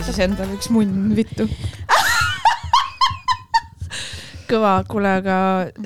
[0.00, 1.44] proovi siis endale üks munn vittu.
[4.50, 5.34] kõva, kuule, aga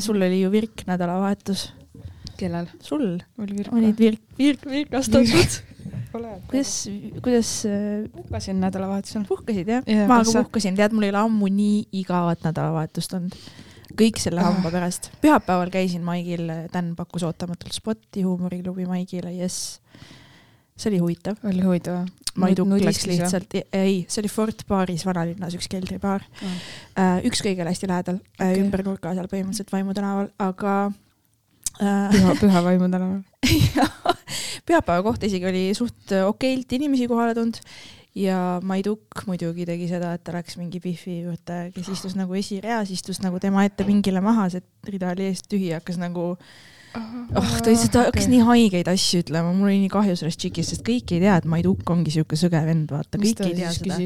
[0.03, 1.73] sul oli ju virk nädalavahetus.
[2.39, 2.69] kellel?
[2.83, 5.59] sul oli virk olid virk, virk, virkastatud.
[6.47, 6.73] kuidas,
[7.25, 9.27] kuidas äh, puhkasin nädalavahetusel.
[9.27, 10.07] puhkasid jah ja,?
[10.07, 13.35] ma ka puhkasin, tead, mul ei ole ammu nii igavat nädalavahetust olnud.
[13.99, 15.11] kõik selle hamba pärast.
[15.25, 19.81] pühapäeval käisin Maigil, Dan pakkus ootamatult spotti huumoriklubi Maigile, jess.
[20.77, 21.41] See oli huvitav.
[21.45, 22.05] oli huvitav.
[22.35, 26.25] Maidu läks lihtsalt, ei, see oli Fort baaris vanalinnas, üks keldribaar.
[27.23, 28.63] üks kõigele hästi lähedal okay., Okei.
[28.65, 30.73] ümber nurga seal põhimõtteliselt Vaimu tänaval, aga
[31.79, 33.23] äh, püha, püha vaimu tänaval.
[34.67, 37.61] pühapäeva kohta isegi oli suht okeilt inimesi kohale tulnud
[38.19, 42.91] ja Maiduk muidugi tegi seda, et ta läks mingi Biffi juurde, kes istus nagu esireas,
[42.95, 46.33] istus nagu tema ette pingile maha, see rida oli eest tühi, hakkas nagu
[46.95, 50.85] oh, ta lihtsalt hakkas nii haigeid asju ütlema, mul oli nii kahju sellest tšikist, sest
[50.87, 53.99] kõik ei tea, et Maiduk ongi siuke sõge vend, vaata, kõik ei tea seda.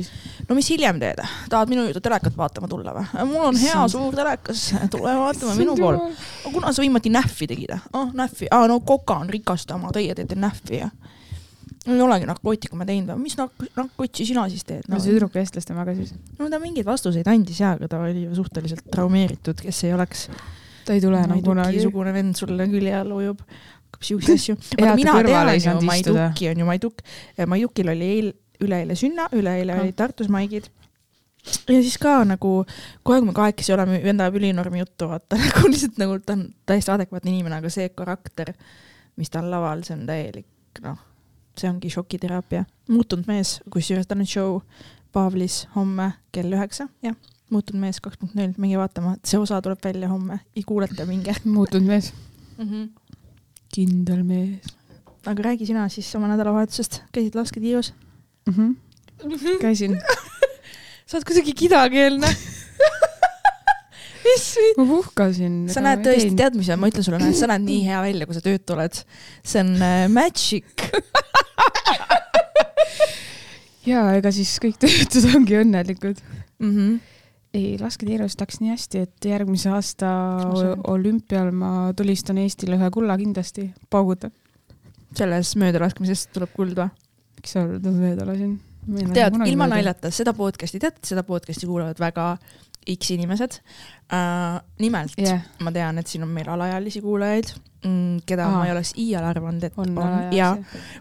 [0.48, 1.22] no mis hiljem teed,
[1.52, 3.06] tahad minu juurde telekat vaatama tulla või?
[3.32, 6.00] mul on hea suur telekas, tule vaatama minu pool.
[6.48, 7.76] kuna sa viimati näffi tegid?
[7.92, 10.92] oh, näffi, aa no koka on rikastama, teie teete näffi ja.
[11.88, 15.02] ei olegi narkootikume teinud või, mis nark-, narkotsi sina siis teed no no,?
[15.02, 16.14] see tüdruk eestlaste maga siis.
[16.38, 20.28] no ta mingeid vastuseid andis ja, aga ta oli ju suhteliselt traumeeritud, kes ei oleks
[20.88, 21.82] ta ei tule enam kunagi.
[21.84, 23.42] sugune vend sulle külje all ujub,
[23.88, 24.56] hakkab siukseid asju.
[24.98, 25.76] Mina tean ju.
[25.86, 27.04] Maiduki on ju Maiduk,
[27.46, 28.32] Maidukil oli eil,
[28.64, 29.82] üleeile sünna, üleeile Ah.
[29.84, 30.70] olid Tartus maigid.
[31.68, 32.64] ja siis ka nagu
[33.02, 36.48] kogu aeg me kahekesi oleme, vend ajab ülinormi juttu, vaata nagu lihtsalt nagu ta on
[36.66, 38.50] täiesti adekvaatne inimene, aga see karakter,
[39.16, 40.98] mis ta on laval, see on täielik noh,
[41.56, 42.64] see ongi šokiteraapia.
[42.90, 44.60] muutunud mees, kusjuures tal on show
[45.14, 47.14] Paavlis homme kell üheksa, jah,
[47.50, 51.34] muutunud mees kaks punkt null, minge vaatama, see osa tuleb välja homme, ei kuuleta, minge
[51.58, 52.12] muutunud mees.
[52.58, 52.64] mm.
[52.64, 52.90] -hmm.
[53.74, 54.78] kindel mees
[55.28, 57.92] aga räägi sina siis oma nädalavahetusest, käisid lasketiirus?
[58.46, 58.54] mm.
[58.54, 59.58] -hmm.
[59.60, 59.98] käisin,
[61.06, 62.30] sa oled kuidagi kidakeelne.
[64.24, 64.46] mis?
[64.76, 65.68] ma puhkasin.
[65.72, 68.44] sa näed tõesti, tead, mis ma ütlen sulle, sa näed nii hea välja, kui sa
[68.44, 69.02] töötu oled.
[69.44, 70.86] see on äh, magic.
[73.90, 76.24] ja ega siis kõik töötud ongi õnnelikud.
[76.58, 76.98] Mm -hmm.
[77.58, 80.10] ei, lasketiirust läks nii hästi, et järgmise aasta
[80.92, 84.32] olümpial ma tulistan Eestile ühe kulla kindlasti, paugutan.
[85.18, 86.88] selles möödalaskmisest tuleb kuld või?
[87.38, 88.58] miks sa mööda lasin?
[89.14, 89.68] tead, ilma.
[89.70, 92.34] naljata, seda podcast'i, tead, seda podcast'i kuulavad väga
[92.88, 94.60] X inimesed uh,.
[94.80, 95.42] nimelt yeah.
[95.64, 97.52] ma tean, et siin on meil alaealisi kuulajaid
[98.26, 98.56] keda Aa.
[98.56, 100.50] ma ei oleks iial arvanud, et on on ja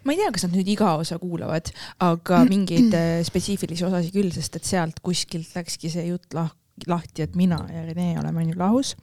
[0.04, 1.72] ma ei tea, kas nad nüüd iga osa kuulavad,
[2.06, 6.54] aga mingeid äh, spetsiifilisi osasid küll, sest et sealt kuskilt läkski see jutt lah-,
[6.88, 8.96] lahti, et mina ja Rene oleme on ju lahus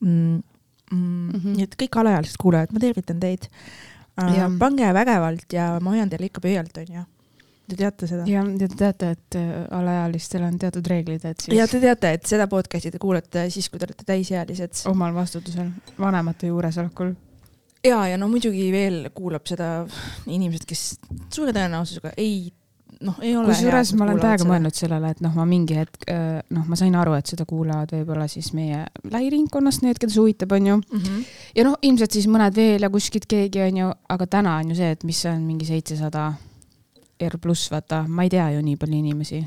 [0.00, 0.42] mm,.
[0.90, 1.30] Mm, mm.
[1.30, 1.54] -hmm.
[1.56, 3.46] nii et kõik alaealised kuulajad, ma tervitan teid
[4.18, 4.50] Jah..
[4.58, 7.04] pange vägevalt ja ma hoian teile ikka pöialt, onju.
[7.70, 8.26] Te teate seda?
[8.26, 12.26] ja te teate, et äh, alaealistel on teatud reeglid, et siis ja te teate, et
[12.26, 14.84] seda podcast'i te kuulete siis, kui te olete täisealised.
[14.90, 15.70] omal vastutusel,
[16.00, 17.12] vanemate juuresolekul.
[17.86, 19.84] ja, ja no muidugi veel kuulab seda
[20.26, 20.88] inimesed, kes
[21.30, 22.50] suure tõenäosusega ei,
[23.06, 23.52] noh, ei ole.
[23.52, 27.14] kusjuures ma olen täiega mõelnud sellele, et noh, ma mingi hetk, noh, ma sain aru,
[27.20, 28.82] et seda kuulavad võib-olla siis meie
[29.14, 30.82] lähiringkonnast need, keda see huvitab, onju.
[30.82, 31.06] mm.
[31.06, 31.32] -hmm.
[31.54, 34.94] ja noh, ilmselt siis mõned veel ja kuskilt keegi onju, aga täna on ju see,
[34.98, 36.32] et mis on mingi seitsesada
[37.28, 39.40] R pluss, vaata, ma ei tea ju nii palju inimesi.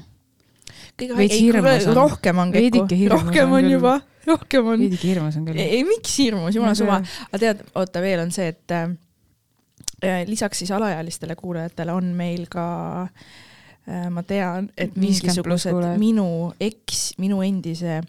[1.97, 3.93] rohkem on hirmus rohkem on juba,
[4.27, 4.83] rohkem on.
[4.83, 5.61] veidike hirmus on küll.
[5.61, 6.99] ei, miks hirmus, jumala suva.
[7.29, 12.65] aga tead, oota veel on see, et äh, lisaks siis alaealistele kuulajatele on meil ka
[13.03, 16.27] äh, ma tean, et 50 pluss mingisugused minu
[16.61, 18.01] eks, minu endise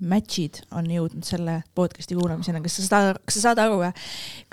[0.00, 3.80] match'id on jõudnud selle podcast'i kuulamiseni, kas sa saad, kas sa saad aru,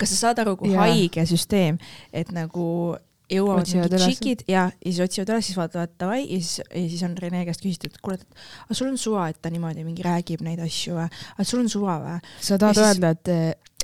[0.00, 0.86] kas sa saad aru, kui Jaa.
[0.86, 1.78] haige süsteem,
[2.12, 2.96] et nagu
[3.28, 6.84] jõuavad Otsivad mingid tšikid ja, ja siis otsivad üles, siis vaatavad davai ja siis, ja
[6.88, 9.84] siis on Rene käest küsitud, et kuule, et aga sul on suva, et ta niimoodi
[9.86, 12.16] mingi räägib neid asju või, aga sul on suva või?
[12.40, 13.32] sa tahad siis- öelda, et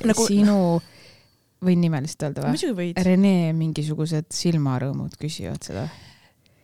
[0.04, 0.26] Nagu- nagu...
[0.30, 0.58] sinu,
[1.68, 2.88] võin nimelist öelda või?
[3.08, 5.86] Rene mingisugused silmarõõmud küsivad seda.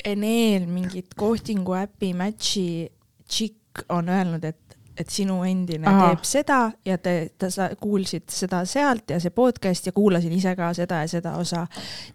[0.05, 2.89] Eneel mingit kohtingu äpi match'i
[3.29, 4.70] tšikk on öelnud, et,
[5.01, 5.87] et sinu endine.
[5.89, 6.11] Aa.
[6.11, 10.55] teeb seda ja te, ta, sa kuulsid seda sealt ja see podcast ja kuulasin ise
[10.59, 11.67] ka seda ja seda osa.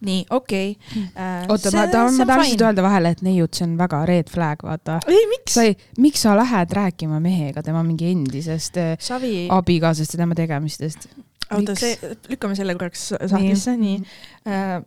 [0.06, 1.04] nii, okei okay.
[1.04, 1.52] uh,.
[1.54, 4.66] oota, ma tahan, ma tahan lihtsalt öelda vahele, et neiud, see on väga red flag,
[4.66, 5.00] vaata.
[5.08, 5.68] ei, miks sa?
[5.68, 11.10] ei, miks sa lähed rääkima mehega tema mingi endisest eh, Savi, abikaasast ja tema tegemistest?
[11.54, 14.20] oota see, lükkame selle korraks sahtlisse, nii, nii.
[14.50, 14.84] Uh,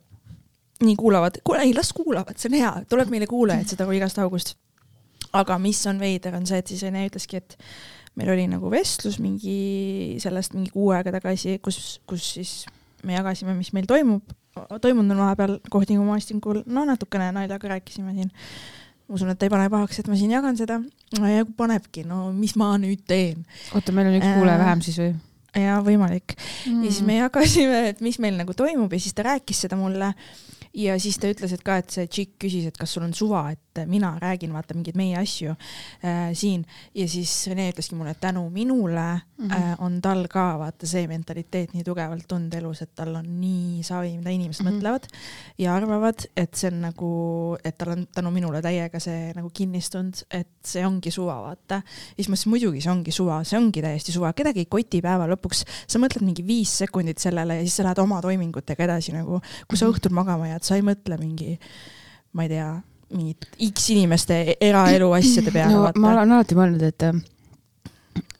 [0.84, 4.54] nii kuulavad, kuule ei las kuulavad, see on hea, tuleb meile kuulajaid seda igast august.
[5.36, 7.56] Aga mis on veider, on see, et siis Rene ütleski, et
[8.18, 12.52] meil oli nagu vestlus mingi sellest mingi kuu aega tagasi, kus, kus siis
[13.06, 14.34] me jagasime, mis meil toimub,
[14.82, 18.32] toimunud on vahepeal Kohtningu maastikul, no natukene naljaga rääkisime siin
[19.08, 20.82] ma usun, et ta ei pane pahaks, et ma siin jagan seda.
[21.16, 23.46] ja kui panebki, no mis ma nüüd teen.
[23.72, 25.14] oota, meil on üks kuulaja vähem siis või?
[25.56, 26.82] ja võimalik mm..
[26.84, 30.12] ja siis me jagasime, et mis meil nagu toimub ja siis ta rääkis seda mulle
[30.76, 33.46] ja siis ta ütles, et ka, et see tšikk küsis, et kas sul on suva,
[33.54, 36.64] et mina räägin vaata mingeid meie asju äh, siin
[36.94, 39.52] ja siis Rene ütleski mulle, et tänu minule mm -hmm.
[39.54, 43.82] äh, on tal ka vaata see mentaliteet nii tugevalt olnud elus, et tal on nii
[43.82, 44.78] savi, mida inimesed mm -hmm.
[44.78, 45.08] mõtlevad
[45.58, 47.10] ja arvavad, et see on nagu,
[47.64, 51.74] et tal on tänu minule täiega see nagu kinnistunud, et see ongi suva, vaata.
[51.74, 55.02] ja siis ma ütlesin, muidugi see ongi suva, see ongi täiesti suva, kedagi ei koti
[55.02, 59.12] päeva lõpuks, sa mõtled mingi viis sekundit sellele ja siis sa lähed oma toimingutega edasi
[59.12, 59.94] nagu, kui sa mhm.
[59.94, 61.58] õhtul magama jääd, sa ei mõtle mingi,
[62.32, 62.70] ma ei tea,
[63.14, 65.90] mingit X inimeste eraelu asjade peale no,.
[65.96, 67.08] ma olen alati mõelnud, et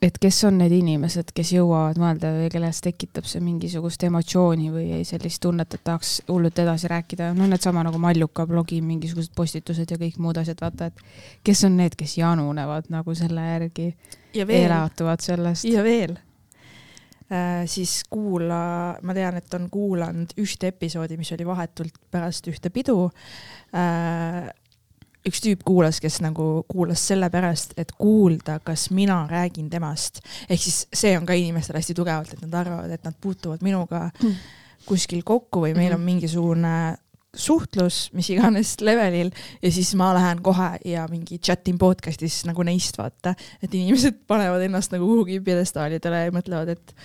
[0.03, 5.01] et kes on need inimesed, kes jõuavad mõelda või kelles tekitab see mingisugust emotsiooni või
[5.07, 9.99] sellist tunnet, et tahaks hullult edasi rääkida, no needsama nagu Malluka blogi mingisugused postitused ja
[9.99, 13.91] kõik muud asjad, vaata, et kes on need, kes janunevad nagu selle järgi,
[14.35, 15.67] elatuvad sellest.
[15.67, 16.17] ja veel
[17.29, 22.71] Äh, siis kuula, ma tean, et on kuulanud ühte episoodi, mis oli vahetult pärast ühte
[22.73, 23.03] pidu
[23.69, 24.49] äh,.
[25.27, 30.21] Üks tüüp kuulas, kes nagu kuulas sellepärast, et kuulda, kas mina räägin temast.
[30.49, 34.07] ehk siis see on ka inimestel hästi tugevalt, et nad arvavad, et nad puutuvad minuga
[34.23, 34.35] mm.
[34.87, 36.05] kuskil kokku või meil on mhm.
[36.13, 36.75] mingisugune
[37.35, 39.29] suhtlus, mis iganes levelil
[39.61, 44.23] ja siis ma lähen kohe ja mingi chat in podcast'is nagu neist vaata, et inimesed
[44.27, 46.95] panevad ennast nagu kuhugi pjedestaalidele ja mõtlevad, et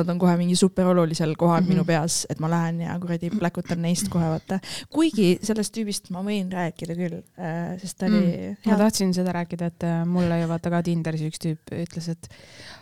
[0.00, 1.68] nad on kohe mingi super olulisel kohal mm -hmm.
[1.74, 4.58] minu peas, et ma lähen ja kuradi pläkutan neist kohe vaata.
[4.92, 8.70] kuigi sellest tüübist ma võin rääkida küll äh,, sest ta oli mm..
[8.70, 12.28] ma tahtsin seda rääkida, et äh, mulle ju vaata ka Tinderis üks tüüp ütles, et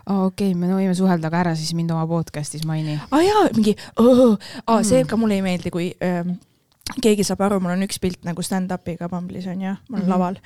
[0.06, 2.99] oh, okei okay,, me võime suhelda, aga ära siis mind oma podcast'is maini.
[2.99, 4.38] aa ah, jaa, mingi oh,,
[4.82, 5.08] see mm.
[5.08, 6.37] ka mulle ei meeldi, kui ähm,
[7.02, 10.11] keegi saab aru, mul on üks pilt nagu stand-up'iga Bumble'is onju, ma olen mm -hmm.
[10.12, 10.37] laval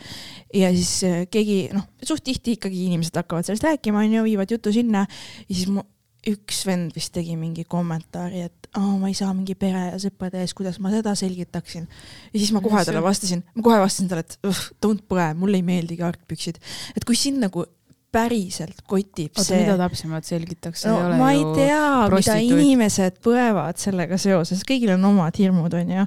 [0.55, 4.73] ja siis äh, keegi noh, suht tihti ikkagi inimesed hakkavad sellest rääkima onju, viivad jutu
[4.73, 5.07] sinna
[5.49, 5.83] ja siis mu
[6.27, 10.43] üks vend vist tegi mingi kommentaari, et oh, ma ei saa mingi pere ja sõprade
[10.43, 11.87] ees, kuidas ma seda selgitaksin.
[12.33, 14.39] ja siis ma kohe talle vastasin, ma kohe vastasin talle, et
[14.85, 16.59] don't põe, mulle ei meeldigi argpüksid.
[16.97, 17.65] et kui sind nagu
[18.13, 19.63] päriselt kotib Oota, see.
[19.63, 20.85] mida täpsemalt selgitaks?
[20.89, 26.07] no ei ma ei tea, mida inimesed põevad sellega seoses, kõigil on omad hirmud, onju.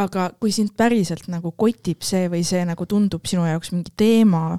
[0.00, 4.58] aga kui sind päriselt nagu kotib see või see nagu tundub sinu jaoks mingi teema,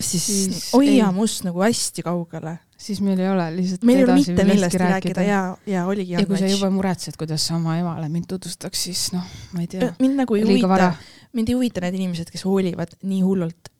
[0.00, 2.58] siis, siis hoia must nagu hästi kaugele.
[2.84, 6.16] Siis meil ei ole lihtsalt meil ei ole mitte millestki rääkida, rääkida ja, ja oligi.
[6.16, 9.70] ja kui sa juba muretsed, kuidas sa oma emale mind tutvustaks, siis noh, ma ei
[9.70, 9.92] tea.
[10.02, 10.90] mind nagu ei huvita,
[11.36, 13.70] mind ei huvita need inimesed, kes hoolivad nii hullult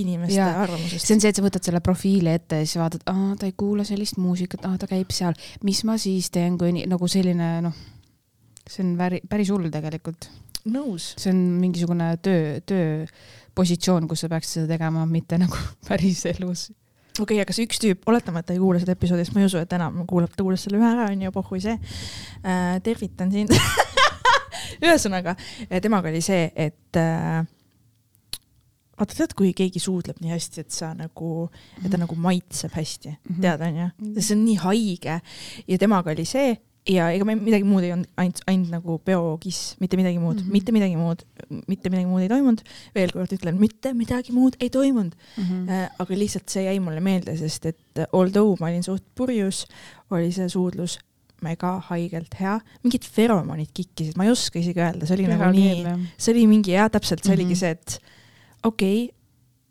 [0.00, 1.06] inimeste ja, arvamusest.
[1.06, 3.54] see on see, et sa võtad selle profiili ette ja siis vaatad, aa, ta ei
[3.58, 7.50] kuula sellist muusikat, aa, ta käib seal, mis ma siis teen, kui nii, nagu selline
[7.68, 7.76] noh,
[8.64, 10.30] see on väri, päris hull tegelikult.
[10.72, 11.12] nõus.
[11.20, 16.70] see on mingisugune töö, tööpositsioon, kus sa peaksid seda tegema, mitte nagu päris elus
[17.14, 19.42] okei okay,, aga see üks tüüp, oletame, et ta ei kuula seda episoodi, sest ma
[19.42, 21.76] ei usu, et enam kuulab, ta kuulas selle ühe ära, onju, pohhui see
[22.42, 22.78] äh,.
[22.84, 23.54] tervitan sind
[24.84, 25.36] ühesõnaga,
[25.82, 27.44] temaga oli see, et äh,
[28.98, 32.04] vaata, tead, kui keegi suudleb nii hästi, et sa nagu, et ta -hmm.
[32.04, 33.40] nagu maitseb hästi mm, -hmm.
[33.42, 34.20] tead onju, mhm.
[34.20, 35.20] see on nii haige
[35.68, 36.56] ja temaga oli see
[36.88, 40.44] ja ega me midagi muud ei olnud, ainult, ainult nagu peokiss, mitte midagi muud mm,
[40.44, 40.52] -hmm.
[40.52, 41.24] mitte midagi muud,
[41.70, 42.60] mitte midagi muud ei toimunud.
[42.94, 45.44] veel kord ütlen, mitte midagi muud ei toimunud mm.
[45.44, 45.70] -hmm.
[45.70, 49.64] Äh, aga lihtsalt see jäi mulle meelde, sest et although ma olin suht purjus,
[50.10, 50.98] oli see suudlus
[51.42, 55.56] mega haigelt hea, mingid feromonid kikkisid, ma ei oska isegi öelda, see oli Pera nagu
[55.56, 57.44] nii, see oli mingi jah, täpselt, see mm -hmm.
[57.44, 58.00] oligi see, et
[58.62, 59.23] okei okay,,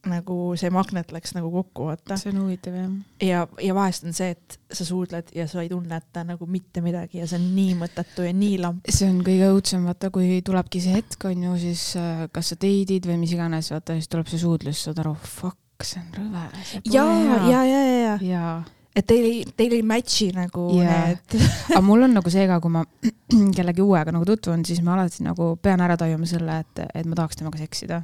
[0.10, 2.18] nagu see magnet läks nagu kokku, vaata.
[2.20, 2.92] see on huvitav jah.
[3.24, 7.22] ja, ja vahest on see, et sa suudled ja sa ei tunneta nagu mitte midagi
[7.22, 8.92] ja see on nii mõttetu ja nii lamp.
[8.92, 12.60] see on kõige õudsem, vaata, kui tulebki see hetk, on ju, siis äh, kas sa
[12.60, 16.48] date'id või mis iganes, vaata, siis tuleb see suudlus, saad aru, fuck, see on rõve.
[16.84, 18.48] ja, ja, ja, ja, ja, ja
[18.94, 21.08] et teil ei, teil ei match'i nagu yeah.
[21.10, 21.38] need
[21.72, 22.84] aga mul on nagu see ka, kui ma
[23.58, 27.18] kellegi uuega nagu tutvun, siis ma alati nagu pean ära tajuma selle, et, et ma
[27.18, 28.04] tahaks temaga seksida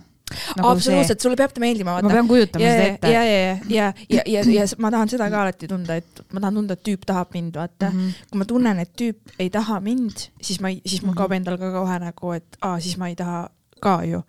[0.57, 0.71] nagu.
[0.71, 1.99] absoluutselt, sulle peab ta meeldima.
[2.01, 3.13] ma pean kujutama ja, seda ette.
[3.13, 6.43] ja, ja, ja, ja, ja, ja, ja, ma tahan seda ka alati tunda, et ma
[6.43, 8.01] tahan tunda, et tüüp tahab mind, vaata mm.
[8.01, 8.25] -hmm.
[8.31, 11.57] kui ma tunnen, et tüüp ei taha mind, siis ma ei, siis mul kaob endal
[11.61, 13.47] ka kohe nagu, et aa, siis ma ei taha
[13.79, 14.21] ka ju.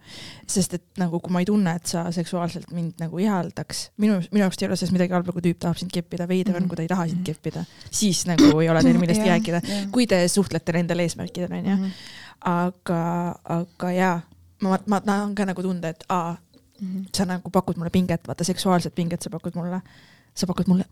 [0.50, 4.42] sest et nagu, kui ma ei tunne, et sa seksuaalselt mind nagu ihaldaks, minu, minu
[4.42, 6.71] jaoks ei ole selles midagi halba, kui tüüp tahab sind keppida, veider on, mhm.
[6.71, 9.61] kui ta ei taha sind keppida, siis nagu ei ole teil millestki rääkida
[9.95, 11.76] kui te suhtlete nendel eesmärkidel, onju.
[11.76, 11.95] Mhm.
[12.50, 13.04] aga,
[13.61, 14.16] aga jaa,
[14.61, 16.37] ma, ma tahan ka nagu tunda, et aa,
[16.81, 17.09] mm -hmm.
[17.17, 19.83] sa nagu pakud mulle pinget, vaata seksuaalset pinget sa pakud mulle,
[20.35, 20.85] sa pakud mulle.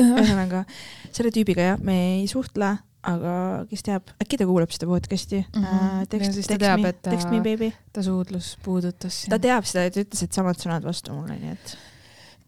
[0.00, 0.64] ühesõnaga
[1.12, 3.34] selle tüübiga jah, me ei suhtle aga
[3.70, 5.60] kes teab, äkki ta kuulab seda podcast'i äh,.
[5.64, 7.70] Ja tekst, siis ta tekst teab, me et, tekst me baby.
[7.94, 11.76] ta suudlus puudutas ta teab seda, ta ütles, et samad sõnad vastu mulle, nii et.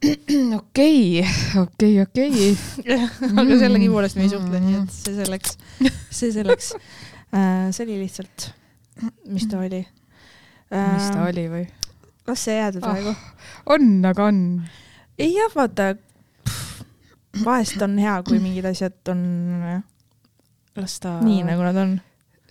[0.60, 1.22] okei,
[1.62, 2.50] okei, okei.
[3.30, 5.56] aga sellegipoolest me ei suhtle, nii et see selleks,
[6.18, 6.72] see selleks.
[7.32, 8.50] see oli lihtsalt,
[9.26, 9.82] mis ta oli.
[10.72, 11.66] mis ta oli või?
[12.26, 13.14] las see jääda praegu.
[13.74, 14.38] on, aga on.
[15.18, 15.92] ei jah, vaata,
[17.44, 19.22] vahest on hea, kui mingid asjad on
[20.76, 21.94] las ta nii, nagu nad on.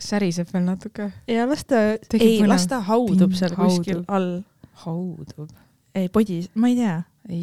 [0.02, 1.12] säriseb veel natuke.
[1.30, 1.82] ja las ta,
[2.18, 3.78] ei, las ta haudub seal Haudub.
[3.78, 4.42] kuskil all.
[4.86, 5.50] haudub.
[5.96, 6.98] ei, podis, ma ei tea,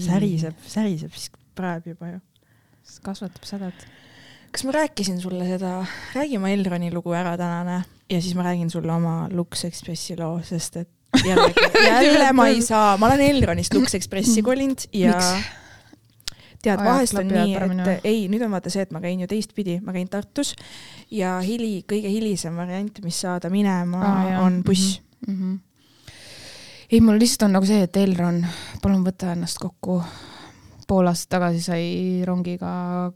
[0.04, 2.20] säriseb, säriseb, siis praeb juba ju.
[3.04, 3.88] kasvatab sädet.
[4.52, 8.70] Kas ma rääkisin sulle seda, räägi oma Elroni lugu ära tänane ja siis ma räägin
[8.70, 10.90] sulle oma Lux Expressi loo, sest et
[11.24, 15.58] jällegi, jälle ma ei saa, ma olen Elronist Lux Expressi kolinud ja Miks?
[16.62, 19.78] tead, vahest on nii, et ei, nüüd on vaata see, et ma käin ju teistpidi,
[19.84, 20.54] ma käin Tartus
[21.14, 25.34] ja hili, kõige hilisem variant, mis saada minema ah, on buss mm.
[25.34, 25.58] -hmm.
[26.90, 28.44] ei, mul lihtsalt on nagu see, et Elron,
[28.82, 30.02] palun võta ennast kokku.
[30.88, 31.84] Pool aastat tagasi sai
[32.26, 32.70] rongiga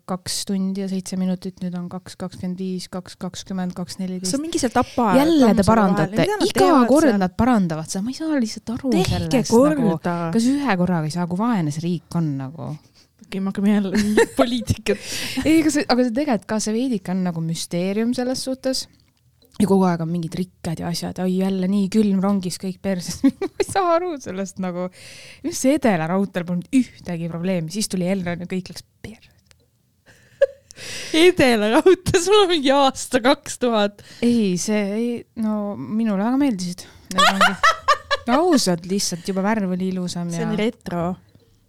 [0.08, 4.36] kaks tundi ja seitse minutit, nüüd on kaks kakskümmend viis, kaks kakskümmend, kaks see neliteist
[4.36, 4.44] on.
[4.44, 5.12] mingi seal tapa.
[5.18, 9.54] jälle te parandate, iga kord nad parandavad seda, ma ei saa lihtsalt aru tehke sellest
[9.76, 9.98] nagu,
[10.36, 12.72] kas ühe korraga ei saa, kui vaene see riik on nagu
[13.32, 13.92] okei, me hakkame jälle
[14.38, 14.98] poliitikat.
[15.44, 18.86] ei, aga see, aga see tegelikult ka see veidike on nagu müsteerium selles suhtes.
[19.62, 23.20] Ja kogu aeg on mingid rikkad ja asjad, oi jälle nii külm rongis kõik perses.
[23.40, 24.88] ma ei saa aru sellest nagu,
[25.46, 29.30] mis see Edela raudteel polnud ühtegi probleemi, siis tuli Elron ja kõik läks perse.
[31.26, 34.02] Edela raudtee, sul on mingi aasta kaks tuhat.
[34.24, 36.88] ei, see ei, no minule väga meeldisid
[38.32, 41.06] ausalt, lihtsalt juba värv oli ilusam see ja on retro.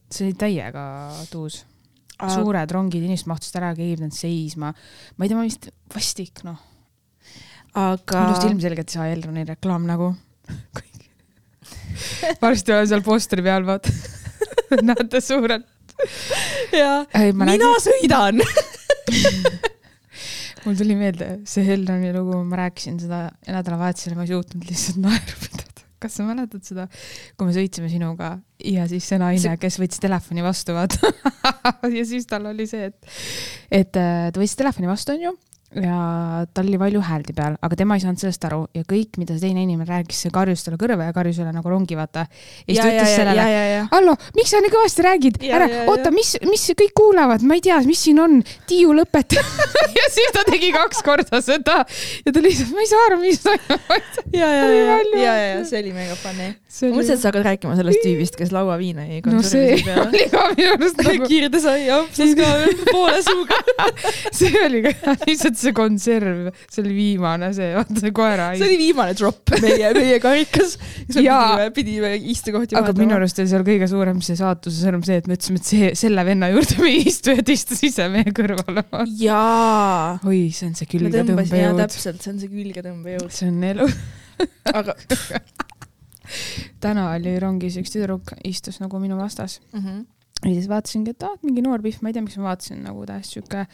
[0.09, 0.83] see oli täiega
[1.31, 1.63] tuus.
[2.23, 4.73] suured rongid, inimesed mahtusid ära, keegi ei pidanud seisma.
[4.73, 6.72] ma ei tea, ma vist vastik, noh.
[7.73, 10.11] Aga minust ilmselgelt ei saa Elroni reklaam nagu.
[12.43, 13.93] varsti olen seal posteri peal, vaata.
[14.89, 15.67] näete suurelt.
[16.73, 18.41] ja ei, ma mina nägin, sõidan.
[20.63, 25.37] mul tuli meelde see Elroni lugu, ma rääkisin seda nädalavahetusel ma ei suutnud lihtsalt naeru
[25.43, 25.85] pidada.
[26.03, 26.87] kas sa mäletad seda,
[27.37, 28.35] kui me sõitsime sinuga
[28.67, 31.13] ja siis see naine See-, kes võttis telefoni vastu, vaata.
[31.97, 33.15] ja siis tal oli see, et,
[33.71, 35.35] et äh, ta võttis telefoni vastu, onju
[35.81, 39.35] ja tal oli valju hääldi peal, aga tema ei saanud sellest aru ja kõik, mida
[39.35, 42.25] see teine inimene rääkis, see karjus talle kõrva ja karjus üle nagu rongi, vaata.
[42.67, 43.47] ja siis ta ütles sellele,
[43.91, 47.79] hallo, miks sa nii kõvasti räägid, ära oota, mis, mis kõik kuulavad, ma ei tea,
[47.87, 49.41] mis siin on, Tiiu lõpeta.
[49.97, 53.41] ja siis ta tegi kaks korda seda ja ta lihtsalt, ma ei saa aru, mis
[53.43, 53.89] toimub.
[54.33, 56.53] ja, ja, ja, ja, ja see oli mega funny.
[56.67, 60.27] see ma mõtlesin, et sa hakkad rääkima sellest tüübist, kes lauaviina jäi no see oli
[60.31, 63.59] ka minu arust nagu, kiirde sai apsas ka veel poole suuga.
[64.33, 68.79] see oli ka lihtsalt see konserv, see oli viimane, see, vaata see koera see oli
[68.81, 70.77] viimane drop meie, meie karikas.
[71.07, 75.29] Pidime, pidime istekohti aga minu arust oli seal kõige suurem see saatuse sõnum see, et
[75.29, 78.85] me ütlesime, et see, selle venna juurde me ei istu ta istus ise meie kõrvale.
[79.19, 80.19] jaa.
[80.27, 81.79] oi, see on see külgetõmbejõud.
[81.83, 83.31] täpselt, see on see külgetõmbejõud.
[83.33, 83.87] see on elu.
[84.79, 84.95] aga
[86.83, 90.03] täna oli rongis üks tüdruk, istus nagu minu vastas Mhm.
[90.43, 93.05] ja siis vaatasingi, et ah, mingi noor pihv, ma ei tea, miks ma vaatasin nagu
[93.07, 93.65] täiesti sihuke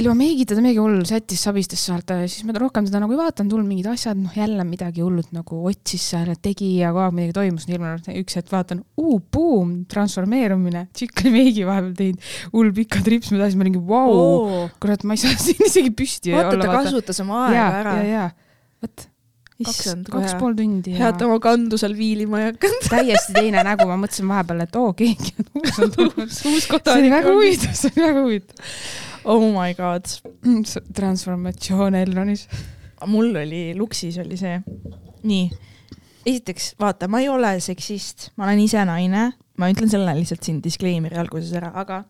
[0.00, 3.20] ilma meigita ta midagi hullu sättis, sabistas sealt ja siis ma rohkem teda nagu ei
[3.20, 7.16] vaadanud, tulnud mingid asjad, noh jälle midagi hullut nagu otsis seal, tegi ja kogu aeg
[7.18, 12.28] midagi toimus, nii ilmselt üks hetk vaatan, uu, buum, transformeerumine, tšikk oli meigi vahepeal teinud,
[12.56, 16.36] hull pikad ripsmed, siis ma olingi, vau, oo, kurat, ma ei saa siin isegi püsti
[16.36, 17.96] vaata, olla, ta kasutas oma aega ja, ära.
[18.00, 18.28] ja, ja,
[18.84, 19.08] vot.
[19.62, 22.88] Issand,, kaks pool tundi hea, et oma kandu seal viilima ei hakanud.
[22.96, 25.78] täiesti teine nägu, ma mõtlesin vahepeal, et oo, keegi on uus
[26.18, 27.34] uus see oli kodanik väga.
[27.36, 28.72] huvitav, see oli väga huvitav.
[29.24, 30.08] Oh my god.
[30.98, 32.48] transformatsioon Elronis.
[33.06, 34.60] mul oli, Luksis oli see.
[35.22, 35.50] nii,
[36.26, 40.60] esiteks vaata, ma ei ole seksist, ma olen ise naine, ma ütlen selle lihtsalt siin
[40.62, 42.02] disclaimer'i alguses ära, aga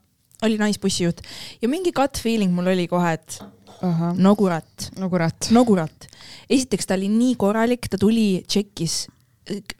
[0.42, 1.23] oli naisbussijuht
[1.62, 3.38] ja mingi gut feeling mul oli kohe, et
[3.85, 5.50] ahah, no kurat, no kurat.
[5.54, 6.09] no kurat.
[6.50, 8.99] esiteks ta oli nii korralik, ta tuli, tšekkis,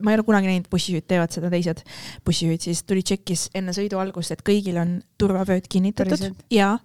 [0.03, 1.85] ma ei ole kunagi näinud, bussijuhid teevad seda, teised
[2.27, 6.49] bussijuhid siis tuli tšekkis enne sõidu algust, et kõigil on turvavööd kinnitatud Päriselt?
[6.53, 6.77] ja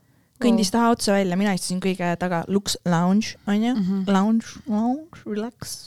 [0.41, 3.83] kõndis taha otsa välja, mina istusin kõige taga, Lux Lounge onju mm.
[3.83, 4.13] -hmm.
[4.13, 5.77] lounge, lounge, relax.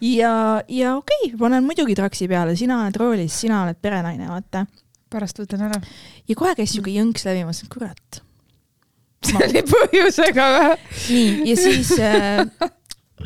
[0.00, 4.66] ja, ja okei okay,, panen muidugi traksi peale, sina oled roolis, sina oled perenaine, vaata.
[5.10, 5.80] pärast võtan ära.
[6.28, 8.22] ja kohe käis siuke jõnks läbi, ma mõtlesin, kurat.
[9.24, 10.74] see oli põhjusega või?
[11.08, 12.70] nii, ja siis äh,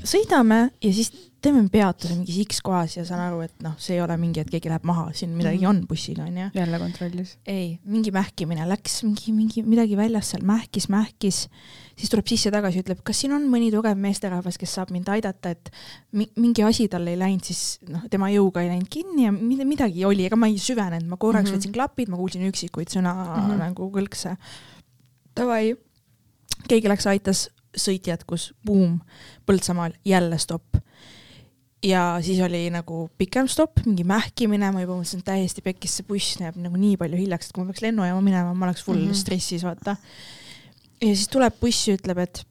[0.05, 4.01] sõidame ja siis teeme peatuse mingis X kohas ja saan aru, et noh, see ei
[4.03, 5.69] ole mingi, et keegi läheb maha, siin midagi Mhm.
[5.71, 6.49] on bussiga onju.
[6.55, 7.37] jälle kontrollis.
[7.47, 11.49] ei, mingi mähkimine läks mingi, mingi midagi väljas seal mähkis, mähkis,
[11.97, 15.51] siis tuleb sisse tagasi, ütleb, kas siin on mõni tugev meesterahvas, kes saab mind aidata,
[15.51, 15.71] et
[16.13, 19.65] mi- mingi asi tal ei läinud, siis noh, tema jõuga ei läinud kinni ja mid-
[19.65, 21.55] midagi oli, ega ma ei süvenenud, ma korraks mm.
[21.55, 21.59] -hmm.
[21.61, 23.47] võtsin klapid, ma kuulsin üksikuid sõna mm.
[23.51, 23.59] -hmm.
[23.59, 24.37] nagu kõlkse.
[25.37, 25.77] Davai,
[26.69, 28.99] keegi läks, aitas, sõit jätkus, buum,
[29.47, 30.77] Põltsamaal jälle stopp
[31.83, 36.41] ja siis oli nagu pikem stopp, mingi mähkimine, ma juba mõtlesin, täiesti pekkis see buss
[36.41, 39.11] jääb nagu nii palju hiljaks, et kui ma peaks lennujaama minema, ma oleks full mm.
[39.11, 39.21] -hmm.
[39.23, 39.97] stressis, vaata.
[41.01, 42.45] ja siis tuleb buss ja ütleb, et,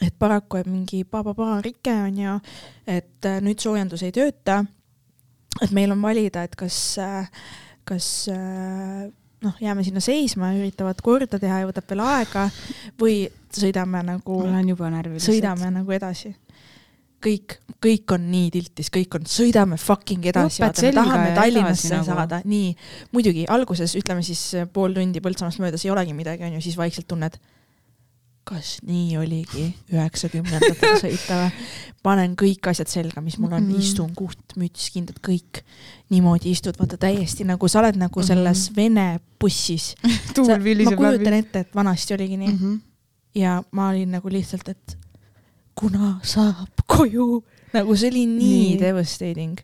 [0.00, 2.40] et paraku on mingi pa-pa-pa rike on ju,
[2.86, 4.64] et äh, nüüd soojendus ei tööta.
[5.62, 6.96] et meil on valida, et kas,
[7.84, 9.12] kas äh,
[9.44, 12.48] noh, jääme sinna seisma üritavad korda teha ja võtab veel aega
[13.00, 13.18] või
[13.54, 15.26] sõidame nagu ma olen juba närvilis.
[15.28, 16.34] sõidame nagu edasi.
[17.24, 22.08] kõik, kõik on nii tiltis, kõik on, sõidame fucking edasi, vaata, me tahame Tallinnasse nagu.
[22.08, 22.72] saada, nii.
[23.14, 27.38] muidugi alguses ütleme siis pool tundi Põltsamaast möödas ei olegi midagi, onju, siis vaikselt tunned,
[28.48, 31.68] kas nii oligi üheksakümnendatel sõita või?
[32.06, 33.72] panen kõik asjad selga, mis mul on mm.
[33.74, 33.84] -hmm.
[33.84, 35.62] istun, kuht, müts, kindad, kõik
[36.14, 38.76] niimoodi istud, vaata täiesti nagu sa oled nagu selles mm -hmm.
[38.76, 39.94] vene bussis.
[40.34, 41.44] tuul ma viliseb kujutan läbi.
[41.44, 42.60] ette, et vanasti oligi nii mm.
[42.60, 42.84] -hmm
[43.34, 44.98] ja ma olin nagu lihtsalt, et
[45.78, 47.42] kuna saab koju,
[47.74, 48.78] nagu see oli nii, nii.
[48.80, 49.58] Devastating.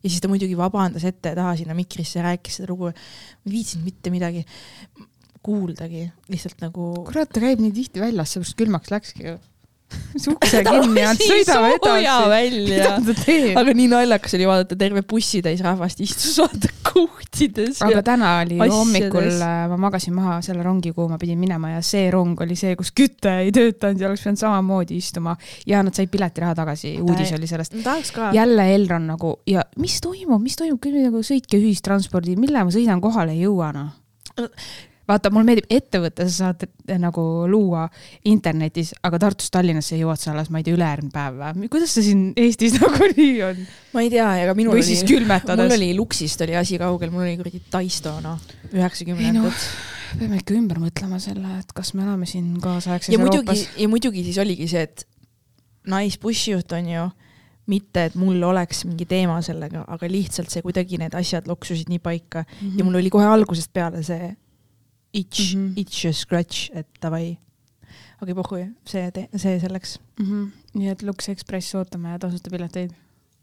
[0.00, 2.88] ja siis ta muidugi vabandas ette ja taha sinna mikrisse rääkis seda lugu.
[2.90, 4.44] ma ei viitsinud mitte midagi
[5.44, 6.92] kuuldagi, lihtsalt nagu.
[7.08, 9.38] kurat, ta käib nii tihti väljas, seepärast külmaks läkski ju.
[10.16, 12.28] See ukse kinni ja sõidame edasi.
[12.30, 13.58] välja mida ta teeb?
[13.60, 18.76] aga nii naljakas oli vaadata, terve bussitäis rahvast istus vaata kuhtides aga täna oli asjades.
[18.76, 19.30] hommikul,
[19.72, 22.92] ma magasin maha selle rongi, kuhu ma pidin minema ja see rong oli see, kus
[22.96, 25.36] küte ei töötanud ja oleks pidanud samamoodi istuma
[25.68, 27.76] ja nad said piletiraha tagasi, uudis oli sellest.
[28.34, 33.02] jälle Elron nagu ja mis toimub, mis toimub, küll nagu sõitke ühistranspordi, millal ma sõidan
[33.02, 33.90] kohale ei jõua noh.
[35.10, 37.86] vaata, mulle meeldib ettevõte, sa saad eh, nagu luua
[38.30, 41.70] internetis, aga Tartust Tallinnasse jõuad sa alles, ma ei tea, ülejärgmine päev või?
[41.72, 43.62] kuidas see siin Eestis nagu nii on?
[43.94, 45.76] ma ei tea, ega minul või oli siis, külmetades mul.
[45.78, 48.42] oli Luksist oli asi kaugel, mul oli kuradi Taisto noh,
[48.72, 49.64] üheksakümnendad.
[50.18, 53.90] peame ikka ümber mõtlema selle, et kas me elame siin kaasaegses ja muidugi Euroopas., ja
[53.90, 55.06] muidugi siis oligi see, et
[55.90, 57.08] naisbussijuht on ju,
[57.70, 62.00] mitte et mul oleks mingi teema sellega, aga lihtsalt see kuidagi need asjad loksusid nii
[62.02, 62.78] paika mm -hmm.
[62.78, 64.32] ja mul oli kohe algusest peale see
[65.12, 65.68] itch mm.
[65.68, 65.72] -hmm.
[65.76, 67.38] itch ja scratch, et davai.
[68.20, 69.98] aga pohhu, see, see selleks.
[70.18, 70.26] mm.
[70.26, 70.50] -hmm.
[70.74, 72.92] nii et Lux Express ootame ja tasuta pileteid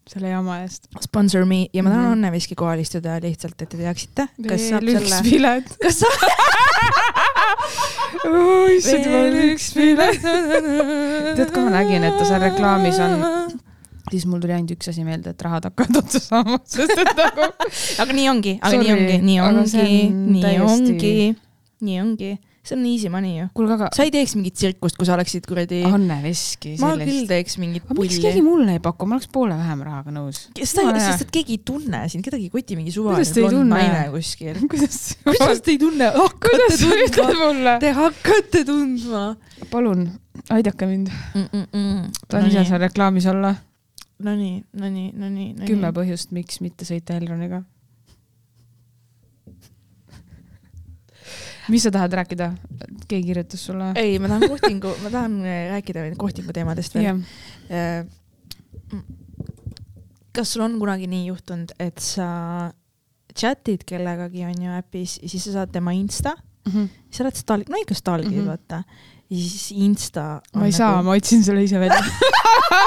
[0.07, 0.87] selle jama eest.
[1.03, 2.13] Sponsor me ja ma tahan mm.
[2.13, 2.17] -hmm.
[2.17, 5.75] Õnne Veski kohal istuda lihtsalt, et te teaksite, kas saab veel üks selle, pilet.
[5.83, 6.13] kas saab
[8.77, 10.21] issand jumal, üks pilet.
[11.37, 13.25] tead, kui ma nägin, et ta seal reklaamis on,
[14.11, 17.49] siis mul tuli ainult üks asi meelde, et rahad hakkavad otsa saama, sest et nagu
[18.03, 21.13] aga nii ongi, aga Sorry, nii ongi, nii ongi, on nii täiesti- ongi,
[21.85, 22.31] nii ongi,
[22.65, 23.47] see on easy money ju.
[23.57, 27.05] kuulge, aga sa ei teeks mingit tsirkust, kui sa oleksid kuradi, Anne Veski ma küll
[27.05, 27.29] sellist.
[27.31, 28.43] teeks mingit aga miks pulli keegi.
[28.45, 30.47] mulle ei paku, ma oleks poole vähem rahaga nõus.
[30.57, 30.65] hea.
[30.67, 34.57] sest et keegi ei tunne sind, kedagi ei koti mingi suvaline blond naine kuskil.
[34.71, 36.09] kuidas, kuidas te ei tunne?
[36.17, 39.23] hakkate tundma, te hakkate tundma
[39.71, 40.07] palun,
[40.53, 41.13] aidake mind.
[41.35, 41.49] mm.
[41.53, 43.55] -mm tahan ise seal reklaamis olla.
[44.23, 45.67] Nonii, nonii, nonii, nonii.
[45.69, 47.61] kümme põhjust, miks mitte sõita Elroniga.
[51.69, 52.51] Mis sa tahad rääkida?
[53.07, 53.91] keegi kirjutas sulle?
[53.95, 57.09] ei, ma tahan kohtingu, ma tahan äh, rääkida veel kohtingu teemadest veel.
[57.11, 57.21] jah,
[57.67, 58.05] Äh,
[60.31, 62.27] kas sul on kunagi nii juhtunud, et sa
[63.37, 66.35] chat'id kellegagi onju äpis ja siis sa saad tema insta,
[66.67, 68.41] sa oled stalk, no ikka stalk'id mm.
[68.41, 68.47] -hmm.
[68.47, 68.83] vaata.
[69.29, 70.41] ja siis insta.
[70.55, 72.03] ma ei saa, ma otsin selle ise välja.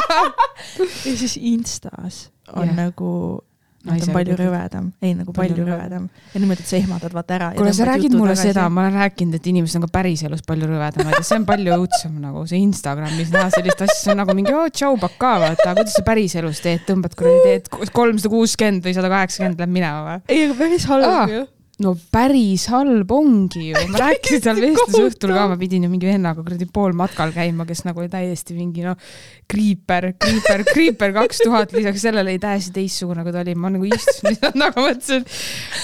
[1.06, 2.76] ja siis instas on yeah.
[2.76, 3.40] nagu,
[3.84, 7.36] nad on palju rõvedam, ei nagu palju, Palju rõvedam ja niimoodi, et sa ehmatad vaata
[7.36, 7.50] ära.
[7.56, 11.16] kuule, sa räägid mulle seda, ma olen rääkinud, et inimesed on ka päriselus palju rõvedamad
[11.16, 14.98] ja see on palju õudsem nagu see Instagramis näha sellist asja, nagu mingi oo tšau
[15.00, 19.74] pakaa, vaata, kuidas sa päriselus teed, tõmbad kuradi teed kolmsada kuuskümmend või sada kaheksakümmend läheb
[19.80, 20.20] minema või?
[20.28, 21.24] ei, aga päris halb Aa.
[21.32, 21.46] ju.
[21.80, 26.44] No päris halb ongi ju, ma rääkisin seal vestlusõhtul ka, ma pidin ju mingi vennaga
[26.44, 28.98] kuradi pool matkal käima, kes nagu oli täiesti mingi noh,
[29.50, 33.88] kriiper, kriiper, kriiper kaks tuhat, lisaks sellele oli täiesti teistsugune, kui ta oli, ma nagu
[33.88, 35.28] istusin lihtsalt nagu mõtlesin?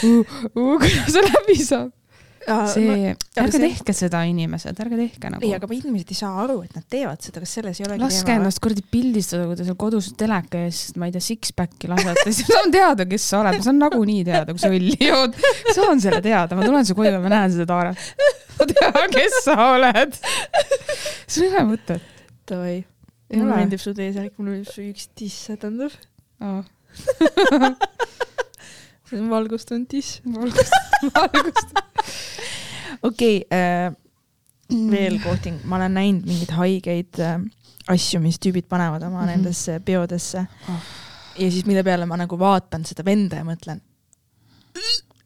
[0.06, 1.92] Uh,, uh, kuidas see läbi saab.
[2.70, 5.52] see, ärge see- tehke seda, inimesed, ärge tehke nagu ei,.
[5.56, 8.60] aga inimesed ei saa aru, et nad teevad seda, kas selles ei olegi laske ennast
[8.64, 12.60] kuradi pildistada, kui te seal kodus teleka ees, ma ei tea, six-pack'i lasete, siis ma
[12.60, 15.38] saan teada, kes sa oled, ma saan nagunii teada, kui sa õlli jood.
[15.76, 17.98] saan selle teada, ma tulen su koju ja ma näen seda taaret.
[18.60, 20.20] ma tean, kes sa oled.
[21.26, 22.12] sul ei ole mõtet.
[22.46, 22.78] davai,
[23.34, 23.60] mulle ole?
[23.64, 25.94] meeldib su T-särk, mulle meeldib su üks tiss etendab.
[26.44, 26.62] aa,
[29.06, 30.20] see on valgustunud tiss.
[30.24, 30.72] valgust,
[31.14, 31.74] valgust.
[33.02, 33.94] Okei okay,,
[34.90, 37.40] veel kohting, ma olen näinud mingeid haigeid äh,
[37.88, 39.22] asju, mis tüübid panevad oma mm.
[39.22, 39.30] -hmm.
[39.36, 40.80] nendesse peodesse Oh.
[41.38, 43.80] ja siis mille peale ma nagu vaatan seda venda ja mõtlen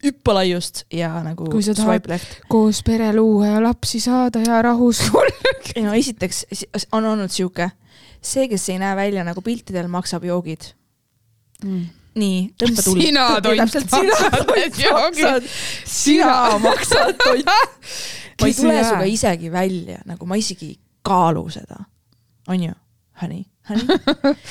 [0.05, 2.41] hüppa laiust ja nagu Kui sa tahad- left.
[2.49, 5.53] koos pere luua ja lapsi saada ja rahus surra.
[5.77, 7.71] ei no esiteks si- on olnud sihuke,
[8.23, 10.61] see, kes ei näe välja nagu piltidel, maksab joogid.
[12.19, 13.03] nii, tõmba tuld.
[13.05, 15.47] Sina, sina maksad
[15.87, 17.53] sina maksad tont.
[18.41, 21.79] ma ei tule sinuga isegi välja, nagu ma isegi ei kaalu seda,
[22.51, 22.73] onju,
[23.23, 23.99] honey, honey.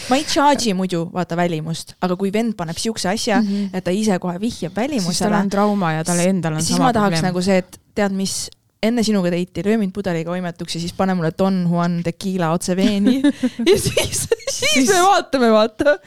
[0.10, 3.76] ma ei charge'i muidu vaata välimust, aga kui vend paneb siukse asja mm, -hmm.
[3.78, 6.78] et ta ise kohe vihjab siis tal välimusele on, trauma ja tal endal on siis
[6.78, 7.30] sama ma tahaks probleem.
[7.30, 8.36] nagu see, et tead mis,
[8.84, 12.76] enne sinuga teiti, löö mind pudeliga võimetuks ja siis pane mulle Don Juan tequila otse
[12.76, 13.20] veeni
[13.70, 15.98] ja siis, siis me vaatame, vaata.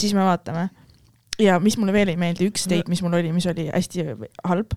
[0.00, 0.68] siis me vaatame.
[1.42, 4.06] Ja mis mulle veel ei meeldi, üks date, mis mul oli, mis oli hästi
[4.46, 4.76] halb.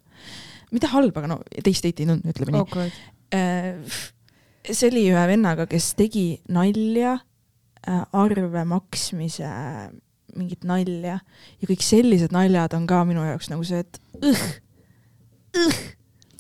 [0.72, 2.64] mitte halb, aga no teist date'i ei tundnud, ütleme nii.
[2.64, 4.00] awkward.
[4.70, 7.18] see oli ühe vennaga, kes tegi nalja,
[8.14, 9.50] arve maksmise
[10.38, 14.44] mingit nalja ja kõik sellised naljad on ka minu jaoks nagu see, et õh,
[15.58, 15.80] õh,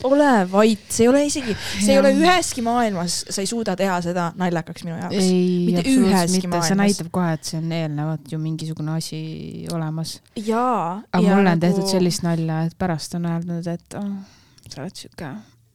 [0.07, 3.99] ole vait, see ei ole isegi, see ei ole üheski maailmas, sa ei suuda teha
[4.05, 5.29] seda naljakaks minu jaoks.
[5.67, 6.73] Mitte üheski mitte, see maailmas.
[6.83, 9.21] näitab kohe, et see on eelnevalt ju mingisugune asi
[9.75, 10.19] olemas.
[10.35, 10.99] jaa.
[11.11, 11.63] aga mulle on nagu...
[11.67, 14.11] tehtud sellist nalja, et pärast on öeldud, et oh,
[14.67, 15.31] sa oled siuke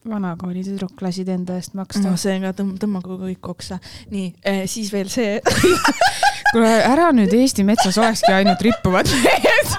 [0.09, 2.17] vanakooli tüdruk, lasid enda eest maksta no.
[2.21, 3.79] see ka tõmb-, tõmbagu kõik oksa.
[4.13, 5.39] nii eh,, siis veel see,
[6.55, 9.73] kuule, ära nüüd Eesti metsas olekski ainult rippuvad mehed.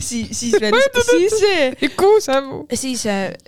[0.00, 0.76] siis, siis veel,
[1.06, 2.62] siis see kuusepuu.
[2.78, 3.04] siis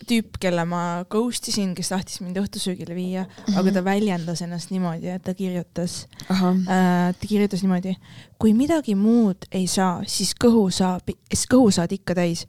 [0.09, 3.61] tüüp, kelle ma ghost isin, kes tahtis mind õhtusöögile viia mm, -hmm.
[3.63, 7.97] aga ta väljendas ennast niimoodi, et ta kirjutas äh,, ta kirjutas niimoodi,
[8.39, 12.47] kui midagi muud ei saa, siis kõhu saab, siis kõhu saad ikka täis.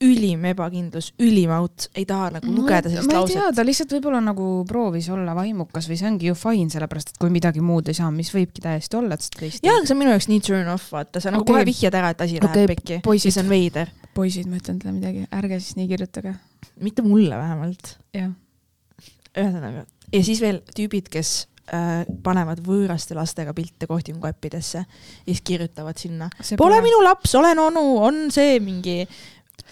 [0.00, 3.56] Ülim ebakindlus, ülim out, ei taha nagu lugeda sellist ma ei tea, lauset.
[3.58, 7.32] ta lihtsalt võib-olla nagu proovis olla vaimukas või see ongi ju fine, sellepärast et kui
[7.32, 10.00] midagi muud ei saa, mis võibki täiesti olla, et sa tõesti jaa, aga see on
[10.00, 11.52] minu jaoks nii turn off, vaata, sa nagu Okei.
[11.52, 13.92] kohe vihjad ära, et asi läheb Okei, pekki ja see on veider.
[14.16, 16.34] poisid, ma ütlen teile midagi, ärge siis nii kirjutage.
[16.80, 17.94] mitte mulle vähemalt.
[18.16, 21.34] ühesõnaga, ja siis veel tüübid, kes
[21.74, 24.86] äh, panevad võõraste lastega pilte kohtinguäppidesse ja
[25.28, 26.30] siis kirjutavad sinna.
[26.40, 29.04] See pole- minu laps, olen onu, on see mingi.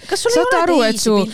[0.09, 1.27] Kas sul Saate ei aru, et su-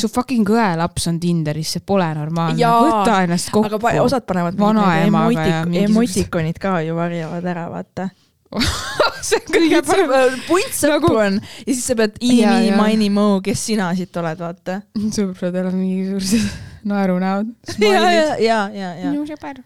[0.00, 2.58] su fucking õelaps on Tinderis, see pole normaalne.
[2.58, 3.66] Võta ennast kokku.
[3.70, 8.08] aga pa- osad panevad Vanaemaga ja mingisugused- emotikonid ka ju varjavad ära, vaata.
[9.28, 10.38] see on kõige parem.
[10.48, 11.34] puntsõpru Nagu- on
[11.66, 12.76] ja siis sa pead Jaa, ini, jaa.
[12.80, 14.78] mani, mo, kes sina siit oled, vaata.
[15.16, 16.48] sõpradel on mingisugused
[16.88, 17.50] naerunäod.
[17.78, 19.10] ja, ja, ja, ja, ja.
[19.12, 19.60] minu sõber.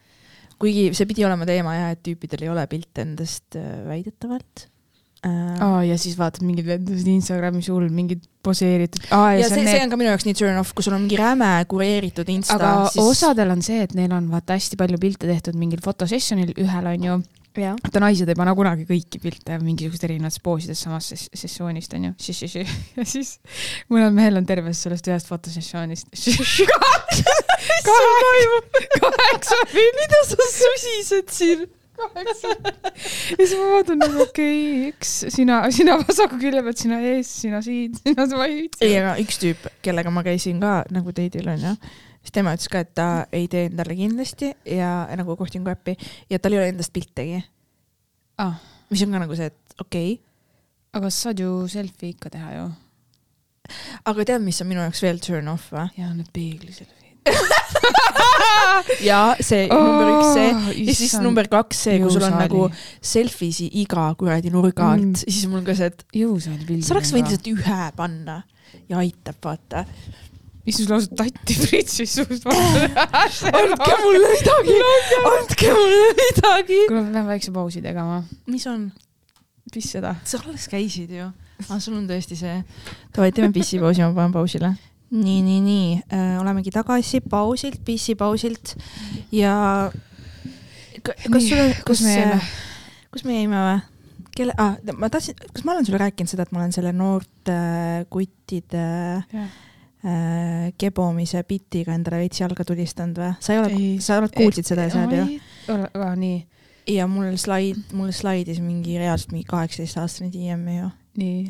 [0.58, 4.66] kuigi see pidi olema teema jah, et tüüpidel ei ole pilte endast äh, väidetavalt
[5.26, 5.62] äh,.
[5.62, 9.04] aa, ja siis vaatad mingid vendasid Instagramis hull, mingid poseeritud.
[9.10, 10.72] aa, ja ja see, see on see need, on ka minu jaoks nii turn off,
[10.74, 14.26] kui sul on mingi räme kureeritud insta, aga siis osadel on see, et neil on
[14.32, 17.20] vaata hästi palju pilte tehtud mingil fotosessionil, ühel on ju,
[17.84, 22.12] vaata naised ei pane kunagi kõiki pilte mingisugustes erinevates poosides samast ses- sessioonist on ju,
[22.96, 23.34] ja siis
[23.92, 26.08] mõnel mehel on tervest sellest ühest fotosessioonist
[29.02, 29.86] kaheksa pilti.
[30.00, 31.68] mida sa susised siin?
[32.02, 32.52] Kaheksa.
[33.38, 37.32] ja siis ma vaatan nagu okei okay,, üks sina, sina vasaku külje pealt, sina ees,
[37.42, 41.74] sina siin, sina ma ei aga üks tüüp, kellega ma käisin ka nagu date'il onju,
[42.22, 45.96] siis tema ütles ka, et ta ei tee endale kindlasti ja nagu kohtingu äppi
[46.30, 47.42] ja tal ei ole endast piltegi,
[48.40, 48.56] Ah,
[48.90, 50.20] mis on ka nagu see, et okei okay.,
[50.96, 52.64] aga sa saad ju selfie ikka teha ju.
[54.08, 55.86] aga tead, mis on minu jaoks veel turn off või?
[55.98, 57.01] ja need peeglised.
[59.08, 62.64] ja see oh, number üks see ja siis number kaks see, kui sul on nagu
[62.98, 65.14] selfie'si iga kuradi nurga alt Mm.
[65.18, 68.42] siis mul ka see, et jõusaali sa oleks võinud lihtsalt ühe panna
[68.88, 69.84] ja aitab, vaata.
[70.66, 72.46] istus lausa tatti pritsis suust
[73.58, 74.76] andke mulle midagi,
[75.32, 76.80] andke mulle midagi.
[76.88, 78.22] kuule, ma pean väikse pausi tegema.
[78.46, 78.90] mis on?
[79.74, 80.14] mis seda?
[80.24, 81.28] sa alles käisid ju.
[81.68, 82.62] aa, sul on tõesti see.
[83.14, 84.74] davai, teeme pissipausi, ma panen pausile.
[85.12, 88.76] nii, nii, nii äh,, olemegi tagasi pausilt, pissipausilt
[89.34, 89.54] ja
[91.02, 92.38] Ka- kas Nii, sul, kus me jäime?
[93.12, 93.80] kus me jäime või?
[94.36, 97.56] kelle ah,, ma tahtsin, kas ma olen sulle rääkinud seda, et ma olen selle noorte
[98.12, 98.84] kuttide
[99.18, 99.58] äh,
[100.80, 103.34] kebomise bitiga endale veits jalga tulistanud või?
[103.44, 105.26] sa ei ole, sa oled, kuulsid seda seal ju??
[106.22, 106.38] nii,
[106.94, 110.92] ja mul slaid, mulle slaidis mingi reaalselt mingi kaheksateistaastane DM ju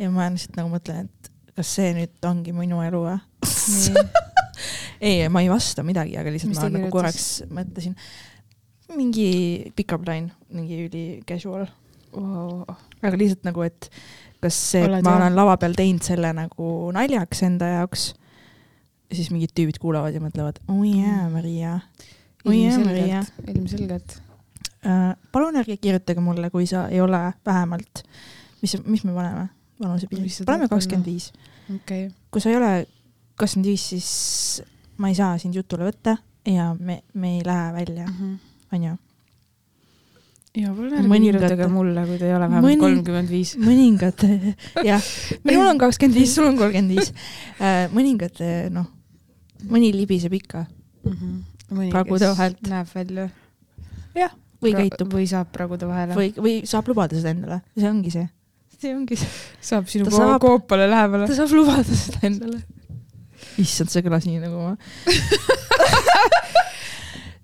[0.02, 3.20] ja ma lihtsalt nagu mõtlen, et kas see nüüd ongi minu elu või?
[5.00, 7.96] ei, ma ei vasta midagi, aga lihtsalt Mis ma nagu korraks mõtlesin.
[8.96, 11.66] mingi pick-up line, mingi üli casual,
[12.14, 12.64] wow..
[13.02, 13.88] aga lihtsalt nagu, et
[14.42, 18.10] kas see, et ma olen lava peal teinud selle nagu naljaks enda jaoks,
[19.12, 21.78] siis mingid tüübid kuulavad ja mõtlevad, oi jaa, Maria
[22.48, 23.24] oi jaa, Maria.
[23.48, 24.18] ilmselgelt,
[24.86, 25.12] äh,.
[25.32, 28.04] palun ärge kirjutage mulle, kui sa ei ole vähemalt,
[28.62, 29.48] mis, mis me paneme
[29.82, 31.32] vanusepiiri Mis sa, paneme kakskümmend viis.
[32.30, 32.72] kui sa ei ole
[33.40, 34.10] kakskümmend viis, siis
[35.02, 36.16] ma ei saa sind jutule võtta
[36.46, 38.06] ja me, me ei lähe välja,
[38.72, 38.96] onju.
[40.58, 43.54] ja palun ärge Mõningate- kirjutage mulle, kui te ei ole vähemalt kolmkümmend viis.
[43.62, 44.24] mõningad,
[44.90, 45.06] jah,
[45.48, 47.12] minul on kakskümmend viis, sul on kolmkümmend viis.
[47.96, 48.42] mõningad,
[48.74, 48.90] noh,
[49.70, 50.66] mõni libiseb ikka
[51.90, 52.60] pragude vahelt.
[52.68, 53.28] näeb välja.
[54.62, 56.14] või käitub või saab pragude vahele.
[56.14, 58.28] või, või saab lubada seda endale, see ongi see.
[58.78, 59.30] see ongi see,
[59.72, 61.34] saab sinu Ta koopale lähemale ta.
[61.40, 62.60] saab lubada seda endale.
[63.60, 64.76] issand, see kõlas nii nagu ma.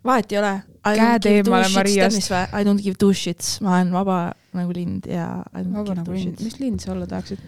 [0.09, 0.55] vahet ei ole.
[0.89, 2.31] Käed eemale Mariast.
[2.33, 4.19] I don't give two shits, ma olen vaba
[4.57, 6.47] nagu lind ja I don't vaba give nagu two lind, shits.
[6.47, 7.43] mis lind sa olla tahaksid?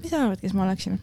[0.00, 0.98] mis sa arvad, kes ma oleksin?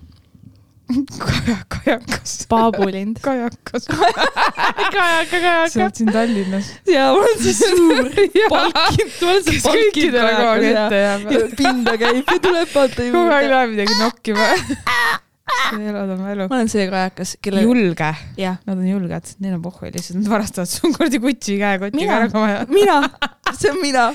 [1.26, 2.45] kaja, kajakas.
[2.49, 3.19] paabulind.
[3.21, 3.86] kajakas.
[3.88, 5.84] kajaka, sa kajaka.
[5.84, 6.71] oled siin Tallinnas.
[6.89, 8.10] ja mul on see suur
[8.52, 11.28] palkinud, mul on see kes palkinud kõikidele kogu aeg kajakas ja ette jääb.
[11.36, 13.54] ja pinda käib ja tuleb vaata kogu aeg juurde.
[13.54, 14.49] läheb midagi nokkima.
[15.73, 16.45] elad oma elu.
[16.49, 18.12] ma olen see kajakas, kelle, julge.
[18.39, 22.13] Nad on julged, neil on pohhu lihtsalt, nad varastavad su kuradi Gucci käekotiga Mina?
[22.19, 22.60] ära ka vaja.
[22.71, 22.97] mina,
[23.60, 24.06] see on mina.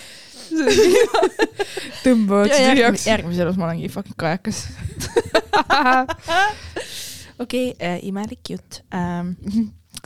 [2.05, 3.03] tõmbavad järgmises tühjaks.
[3.11, 4.59] järgmises elus ma olengi fucking kajakas.
[7.45, 9.35] okei okay,, imelik jutt ähm,.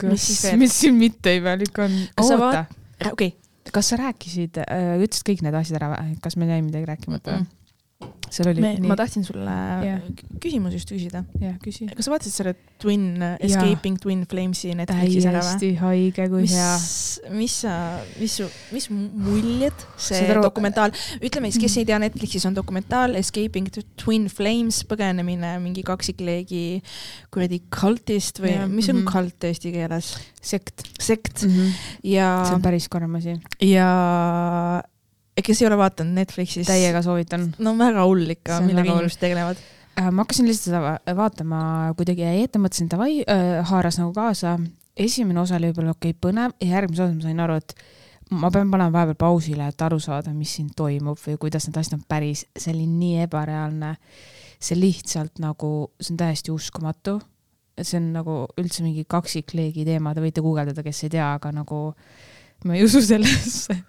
[0.09, 0.25] Mis
[0.57, 1.91] mis siin mitte imelik on?
[2.25, 2.63] Oota,
[3.11, 3.35] okei
[3.71, 4.57] kas sa rääkisid,
[5.03, 6.15] ütlesid kõik need asjad ära või?
[6.23, 7.45] kas meil jäi midagi rääkimata Mm.
[7.45, 7.59] või?
[8.33, 9.53] Seal oli ma, tahtsin sulle
[9.85, 10.01] Jah.
[10.41, 11.21] küsimuse just küsida.
[11.41, 11.85] jah, küsi.
[11.91, 13.05] kas sa vaatasid selle Twin,
[13.43, 15.51] Escaping Twin Flames'i Netflixis ära või?
[15.53, 16.71] täiesti haige kui mis hea.,
[17.37, 17.75] mis sa,
[18.19, 18.37] mis
[18.73, 23.69] mis muljed see aru- dokumentaal, ütleme siis, kes ei tea, Netflixis on dokumentaal Escaping
[24.01, 26.81] Twin Flames, põgenemine mingi kaksikleegi
[27.33, 29.11] kuradi kultist või Jah, mis on mhm.
[29.13, 30.15] kult eesti keeles?
[30.43, 30.87] sekt.
[30.99, 31.69] sekt see
[32.15, 33.37] ja, on päris karm asi.
[33.63, 33.91] ja
[35.41, 37.47] kes ei ole vaadanud Netflixis, täiega soovitan.
[37.57, 39.63] no väga hull ikka, millega inimesed tegelevad.
[39.99, 41.59] Äh, ma hakkasin lihtsalt seda va- vaatama,
[41.97, 44.59] kuidagi jäi ette, mõtlesin davai äh,, haaras nagu kaasa.
[44.97, 47.75] esimene osa oli võib-olla okei okay, põnev ja järgmise osa ma sain aru, et
[48.31, 51.99] ma pean panema vahepeal pausile, et aru saada, mis siin toimub või kuidas need asjad
[51.99, 53.95] on päris, see oli nii ebareaalne.
[54.63, 57.19] see lihtsalt nagu, see on täiesti uskumatu.
[57.81, 61.93] see on nagu üldse mingi kaksikleegi teema, te võite guugeldada, kes ei tea, aga nagu
[62.65, 63.81] ma ei usu sellesse.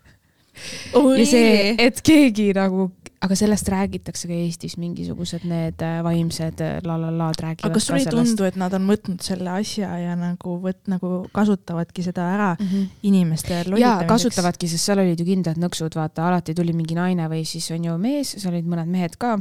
[0.95, 2.88] Ja see, et keegi nagu,
[3.25, 8.03] aga sellest räägitakse ka Eestis, mingisugused need äh, vaimsed äh, la-la-laad räägivad aga kas sulle
[8.03, 12.53] ei tundu, et nad on võtnud selle asja ja nagu võt-, nagu kasutavadki seda ära
[12.55, 12.87] Mm -hmm.
[13.03, 14.09] inimeste jaa, lollitamiseks?
[14.09, 17.85] kasutavadki, sest seal olid ju kindlad nõksud, vaata, alati tuli mingi naine või siis on
[17.85, 19.38] ju mees, seal olid mõned mehed ka,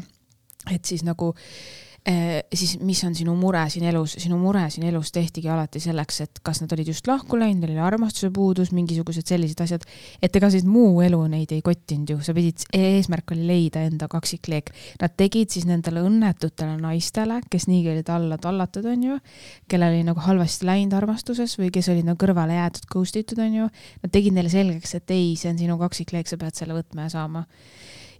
[0.71, 5.13] et siis nagu eh, siis mis on sinu mure siin elus, sinu mure siin elus
[5.16, 9.30] tehtigi alati selleks, et kas nad olid just lahku läinud, neil oli armastuse puudus, mingisugused
[9.30, 9.86] sellised asjad,
[10.20, 14.10] et ega siis muu elu neid ei kottinud ju, sa pidid, eesmärk oli leida enda
[14.12, 14.74] kaksikleek.
[15.00, 19.22] Nad tegid siis nendele õnnetutele naistele, kes niigi olid alla tallatud, onju,
[19.72, 23.72] kellel oli nagu halvasti läinud armastuses või kes olid nagu kõrvale jäetud, ghost itud, onju,
[24.04, 27.16] nad tegid neile selgeks, et ei, see on sinu kaksikleek, sa pead selle võtma ja
[27.16, 27.48] saama.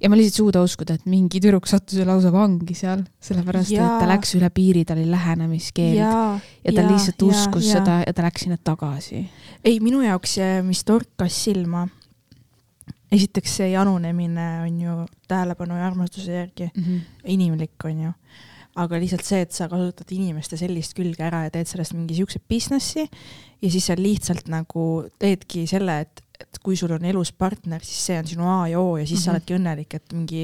[0.03, 3.71] Ja ma lihtsalt ei suuda uskuda, et mingi tüdruk sattus ju lausa vangi seal, sellepärast
[3.71, 3.97] et Jaa.
[4.01, 6.23] ta läks üle piiri, tal oli lähenemiskeeld ja, ja,
[6.65, 7.79] ja ta ja, lihtsalt ja, uskus ja.
[7.79, 9.23] seda ja ta läks sinna tagasi.
[9.63, 10.37] ei, minu jaoks,
[10.67, 11.85] mis torkas silma,
[13.13, 14.97] esiteks see janunemine on ju
[15.29, 16.99] tähelepanu ja armastuse järgi Mm -hmm.
[17.25, 18.11] inimlik, on ju.
[18.75, 22.39] aga lihtsalt see, et sa kasutad inimeste sellist külge ära ja teed sellest mingi siukse
[22.49, 23.07] businessi
[23.61, 28.06] ja siis sa lihtsalt nagu teedki selle, et, et kui sul on elus partner, siis
[28.12, 29.23] see on sinu A ja O ja siis mm -hmm.
[29.23, 29.36] sa Mhm.
[29.36, 30.43] oledki õnnelik, et mingi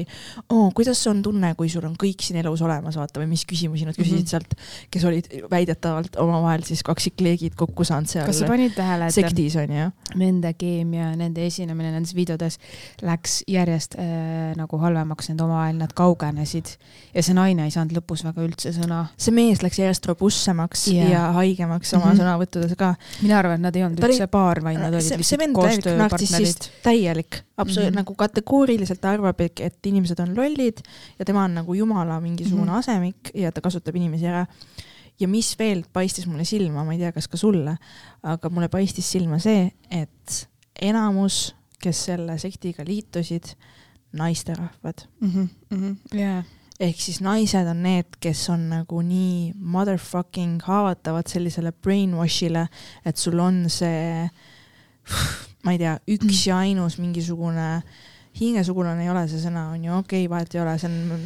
[0.50, 3.86] oo, kuidas on tunne, kui sul on kõik siin elus olemas, vaata või mis küsimusi
[3.86, 4.24] nad küsisid mm.
[4.24, 4.30] -hmm.
[4.30, 4.54] sealt,
[4.90, 9.56] kes olid väidetavalt omavahel siis kaksikleegid kokku saanud seal kas sa panid tähele, et sektis
[9.60, 9.90] on ju.
[10.20, 12.58] nende keemia, nende esinemine nendes videodes
[13.02, 16.74] läks järjest äh, nagu halvemaks, nende omavahel nad kaugenesid
[17.14, 19.06] ja see naine ei saanud lõpus väga üldse sõna.
[19.16, 21.10] see mees läks järjest robustsemaks yeah.
[21.10, 22.10] ja haigemaks oma mm.
[22.10, 22.20] -hmm.
[22.22, 22.94] sõnavõttudes ka.
[23.22, 25.89] mina arvan, et nad ei olnud üldse paar, vaid nad olid see, lihtsalt koostööpartnerid.
[25.98, 28.02] nartsissist, täielik, absoluutselt mm -hmm.
[28.02, 30.82] nagu kategooriliselt arvab, et inimesed on lollid
[31.18, 32.74] ja tema on nagu jumala mingisugune mm.
[32.74, 32.78] -hmm.
[32.78, 34.46] asemik ja ta kasutab inimesi ära.
[35.20, 37.76] ja mis veel paistis mulle silma, ma ei tea, kas ka sulle,
[38.22, 40.48] aga mulle paistis silma see, et
[40.80, 43.44] enamus, kes selle sektiga liitusid,
[44.12, 45.04] naisterahvad
[46.12, 46.42] jaa,
[46.80, 52.66] ehk siis naised on need, kes on nagu nii motherfucking haavatavad sellisele brainwash'ile,
[53.04, 54.28] et sul on see
[55.64, 57.82] ma ei tea, üks ja ainus mingisugune
[58.38, 61.22] hingesugulane ei ole see sõna, on ju, okei okay,, vahet ei ole, see on,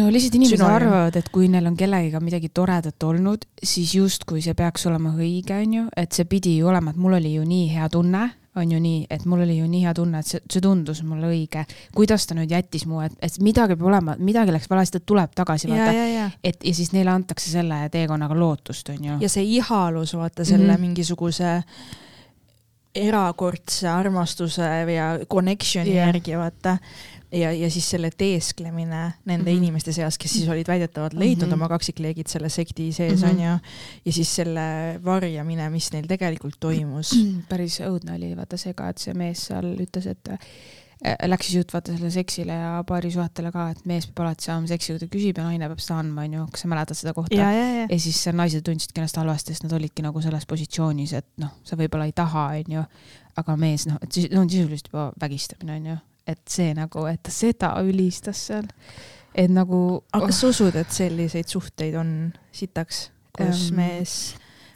[0.00, 0.76] no lihtsalt inimesed Sünonüüm.
[0.80, 5.56] arvavad, et kui neil on kellegiga midagi toredat olnud, siis justkui see peaks olema õige,
[5.62, 8.26] on ju, et see pidi ju olema, et mul oli ju nii hea tunne,
[8.58, 11.30] on ju nii, et mul oli ju nii hea tunne, et see, see tundus mulle
[11.30, 11.64] õige.
[11.94, 15.34] kuidas ta nüüd jättis mu, et, et midagi peab olema, midagi läks valesti, ta tuleb
[15.34, 16.30] tagasi, vaata.
[16.42, 19.18] et ja siis neile antakse selle teekonnaga lootust, on ju.
[19.22, 20.74] ja see ihalus, vaata selle mm.
[20.76, 20.88] -hmm.
[20.88, 21.62] mingisuguse
[22.94, 26.06] erakordse armastuse ja connection'i yeah.
[26.06, 26.76] järgi, vaata.
[27.34, 29.56] ja, ja siis selle teesklemine nende mm.
[29.56, 29.56] -hmm.
[29.56, 31.50] inimeste seas, kes siis olid väidetavalt leidnud mm.
[31.50, 31.54] -hmm.
[31.54, 33.30] oma kaksikleegid selle sekti sees mm, -hmm.
[33.30, 33.58] on ju.
[34.04, 37.14] ja siis selle varjamine, mis neil tegelikult toimus.
[37.50, 40.28] päris õudne oli vaata see ka, et see mees seal ütles, et
[41.04, 44.94] läks siis jutt vaata sellele seksile ja paarisuhetele ka, et mees peab alati saama seksi,
[44.94, 47.36] kui ta küsib ja naine peab seda andma, onju, kas sa mäletad seda kohta?
[47.36, 47.98] ja, ja, ja.
[48.00, 52.08] siis naised tundsidki ennast halvasti, sest nad olidki nagu selles positsioonis, et noh, sa võib-olla
[52.08, 52.84] ei taha, onju,
[53.42, 55.98] aga mees noh, et siis on sisuliselt juba vägistamine, onju,
[56.32, 58.70] et see nagu, et ta seda ülistas seal,
[59.34, 59.82] et nagu.
[60.14, 62.14] aga kas sa usud, et selliseid suhteid on
[62.54, 64.16] sitaks, kus Ähm, mees,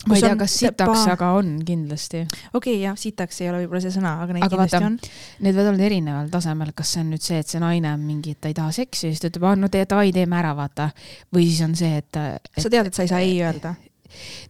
[0.07, 2.23] ma ei tea, kas sitaks, aga on kindlasti.
[2.29, 5.43] okei okay,, jah, sitaks ei ole võib-olla see sõna, aga neid Aga kindlasti vaata, on.
[5.47, 8.37] Need võivad olla erineval tasemel, kas see on nüüd see, et see naine on mingi,
[8.37, 10.91] et ta ei taha seksi siis ta ütleb, aa no tee davai, teeme ära, vaata.
[11.35, 12.51] või siis on see, et, et.
[12.59, 13.75] sa tead, et sa ei saa ei öelda?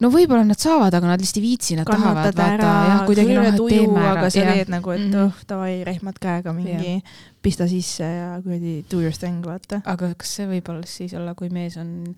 [0.02, 3.34] no võib-olla nad saavad, aga nad lihtsalt ei viitsi, nad tahavad kannatad vaata jah, kuidagi
[3.34, 5.24] noh, et teeme ära aga sa teed nagu, et Mhm.
[5.24, 6.98] oh, davai, rehmad käega mingi,
[7.42, 9.82] pista sisse ja kuradi do your thing, vaata.
[9.84, 12.14] aga kas see võib olla siis olla, kui mees on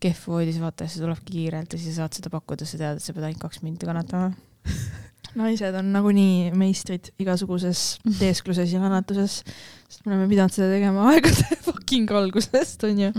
[0.00, 3.04] kehv voodis, vaata, ta tulebki kiirelt ja siis sa saad seda pakkuda, sa tead, et
[3.04, 4.32] sa pead ainult kaks minti kannatama.
[5.40, 9.40] naised on nagunii meistrid igasuguses teeskluses ja kannatuses,
[9.86, 13.12] sest me oleme pidanud seda tegema aegade fucking algusest, onju.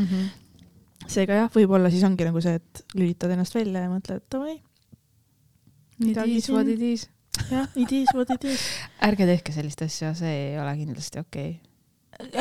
[1.07, 4.57] seega jah, võib-olla siis ongi nagu see, et lülitad ennast välja ja mõtled, et davai,
[6.01, 7.05] It is what it is.
[7.51, 8.63] jah, it is what it is.
[9.05, 11.51] ärge tehke sellist asja, see ei ole kindlasti okei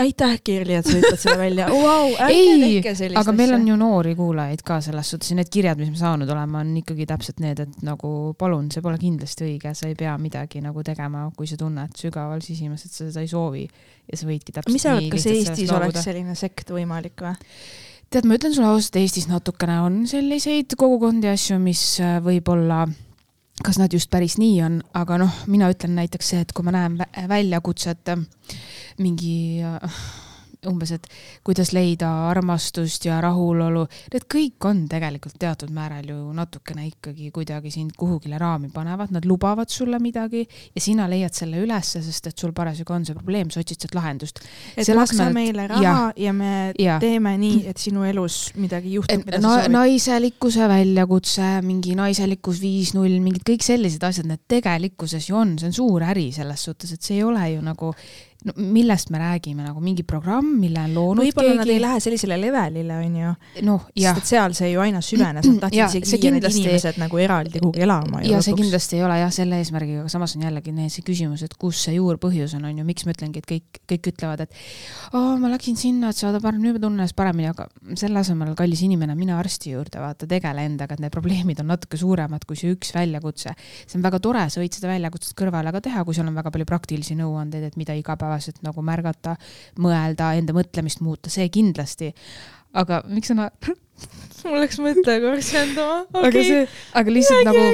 [0.03, 2.15] aitäh, Kirli, et sa ütled selle välja wow,.
[2.29, 2.81] ei,
[3.17, 6.31] aga meil on ju noori kuulajaid ka selles suhtes ja need kirjad, mis me saanud
[6.31, 10.17] oleme, on ikkagi täpselt need, et nagu palun, see pole kindlasti õige, sa ei pea
[10.21, 14.29] midagi nagu tegema, kui sa tunned sügaval sisimas, et sa seda ei soovi ja sa
[14.29, 17.37] võidki täpselt mis sa arvad, kas Eestis oleks selline sekt võimalik või?
[18.11, 22.85] tead, ma ütlen sulle ausalt, Eestis natukene on selliseid kogukondi asju, mis äh, võib-olla,
[23.65, 26.73] kas nad just päris nii on, aga noh, mina ütlen näiteks see, et kui ma
[26.75, 28.23] näen vä- väljakutset äh,
[28.99, 30.01] mingi äh,
[30.69, 31.07] umbes, et
[31.47, 37.71] kuidas leida armastust ja rahulolu, need kõik on tegelikult teatud määral ju natukene ikkagi kuidagi
[37.75, 42.39] sind kuhugile raami panevad, nad lubavad sulle midagi ja sina leiad selle ülesse, sest et
[42.39, 44.41] sul parasjagu on see probleem, sa otsid sealt lahendust.
[44.77, 46.99] et maksa et- meile raha ja, ja me Jaa.
[47.01, 49.77] teeme nii, et sinu elus midagi juhtub, mida na sa soovid.
[49.77, 55.71] naiselikkuse väljakutse, mingi naiselikkus viis null, mingid kõik sellised asjad, need tegelikkuses ju on, see
[55.71, 57.95] on suur äri selles suhtes, et see ei ole ju nagu
[58.49, 61.85] no,, millest me räägime nagu mingi programm, mille on loonud võib-olla nad ei keegi.
[61.85, 63.35] lähe sellisele levelile, onju,
[63.67, 66.65] noh, jah sest et seal see ju aina süvenes, nad tahtsid isegi viia need kindlasti-
[66.65, 70.13] inimesed nagu eraldi kuhugi elama ju ja see kindlasti ei ole jah selle eesmärgiga, aga
[70.13, 73.15] samas on jällegi need- see küsimus, et kus see juurpõhjus on, on ju, miks ma
[73.15, 74.61] ütlengi, et kõik, kõik ütlevad, et
[75.13, 78.55] aa, ma läksin sinna, et saada parem, nüüd ma tunnen ennast paremini, aga selle asemel,
[78.59, 82.59] kallis inimene, mine arsti juurde, vaata, tegele endaga, et need probleemid on natuke suuremad kui
[82.59, 83.55] see üks väljakutse.
[83.87, 86.53] see on väga tore, sa võid seda väljakutset kõrvale ka teha, kui sul on väga
[86.55, 87.97] palju praktilisi nõuandeid, et mida
[88.31, 89.37] igapäevaselt nagu märgata,
[89.81, 92.13] mõelda, enda mõtlemist muuta, see kindlasti.
[92.73, 93.81] aga miks sa naerad?
[94.47, 96.07] mul läks mõte korraks jändama.
[96.23, 96.63] aga see,
[96.97, 97.65] aga lihtsalt nagu,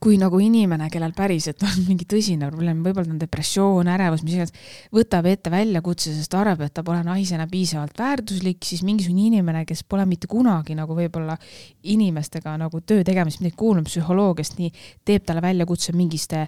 [0.00, 4.54] kui nagu inimene, kellel päriselt on mingi tõsine probleem, võib-olla on depressioon, ärevus, mis iganes,
[4.94, 9.82] võtab ette väljakutse, sest arvab, et ta pole naisena piisavalt väärtuslik, siis mingisugune inimene, kes
[9.88, 11.36] pole mitte kunagi nagu võib-olla
[11.96, 14.72] inimestega nagu töö tegemist midagi kuulnud psühholoogiast, nii
[15.06, 16.46] teeb talle väljakutse mingiste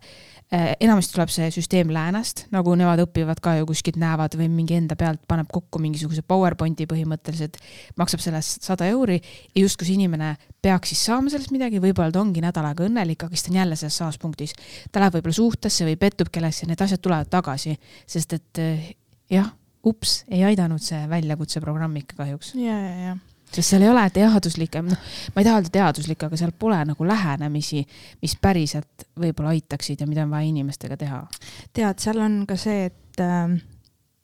[0.51, 4.97] enamasti tuleb see süsteem läänest, nagu nemad õpivad ka ju kuskilt näevad või mingi enda
[4.97, 7.59] pealt paneb kokku mingisuguse PowerPointi põhimõtteliselt,
[8.01, 10.35] maksab sellest sada euri ja justkui see inimene
[10.65, 13.61] peaks siis saama sellest midagi, võib-olla ta ongi nädal aega õnnelik, aga siis ta on
[13.61, 14.57] jälle selles samas punktis.
[14.93, 17.77] ta läheb võib-olla suhtesse või pettub kellesse need asjad tulevad tagasi,
[18.09, 18.93] sest et eh,
[19.29, 19.53] jah,
[19.85, 23.19] ups, ei aidanud see väljakutseprogramm ikka kahjuks, ja, ja, ja.
[23.53, 24.99] Sest seal ei ole teaduslikke, noh,
[25.35, 27.87] ma ei taha öelda teaduslikke, aga seal pole nagu lähenemisi,
[28.23, 31.27] mis päriselt võib-olla aitaksid ja mida on vaja inimestega teha.
[31.73, 33.59] tead, seal on ka see, et äh,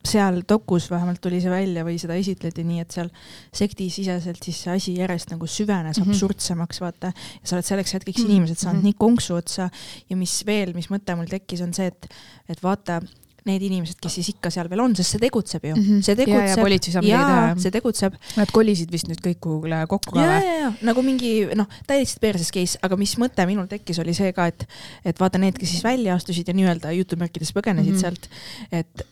[0.04, 3.08] seal dokus vähemalt tuli see välja või seda esitleti nii, et seal
[3.56, 6.04] sektisiseselt siis see asi järjest nagu süvenes mm.
[6.04, 6.10] -hmm.
[6.12, 7.12] absurdsemaks, vaata.
[7.16, 8.30] ja sa oled selleks hetkeks Mhm.
[8.30, 8.84] inimesed saanud Mhm.
[8.90, 9.70] nii konksu otsa
[10.10, 12.06] ja mis veel, mis mõte mul tekkis, on see, et,
[12.48, 13.00] et vaata,
[13.48, 15.82] need inimesed, kes siis ikka seal veel on, sest see tegutseb ju mm.
[15.82, 16.04] -hmm.
[16.06, 16.62] see Ja, ja tegutseb.
[16.64, 18.14] politsei saab midagi teha, see tegutseb.
[18.40, 20.46] Nad kolisid vist nüüd kõik kuhugile kokku ka ja, või?
[20.46, 24.32] ja, ja nagu mingi noh, täiesti perses case, aga mis mõte minul tekkis, oli see
[24.36, 24.66] ka, et,
[25.04, 27.96] et vaata need, kes siis välja astusid ja nii-öelda jutumärkides põgenesid mm.
[27.96, 28.00] -hmm.
[28.00, 28.28] sealt,
[28.72, 29.06] et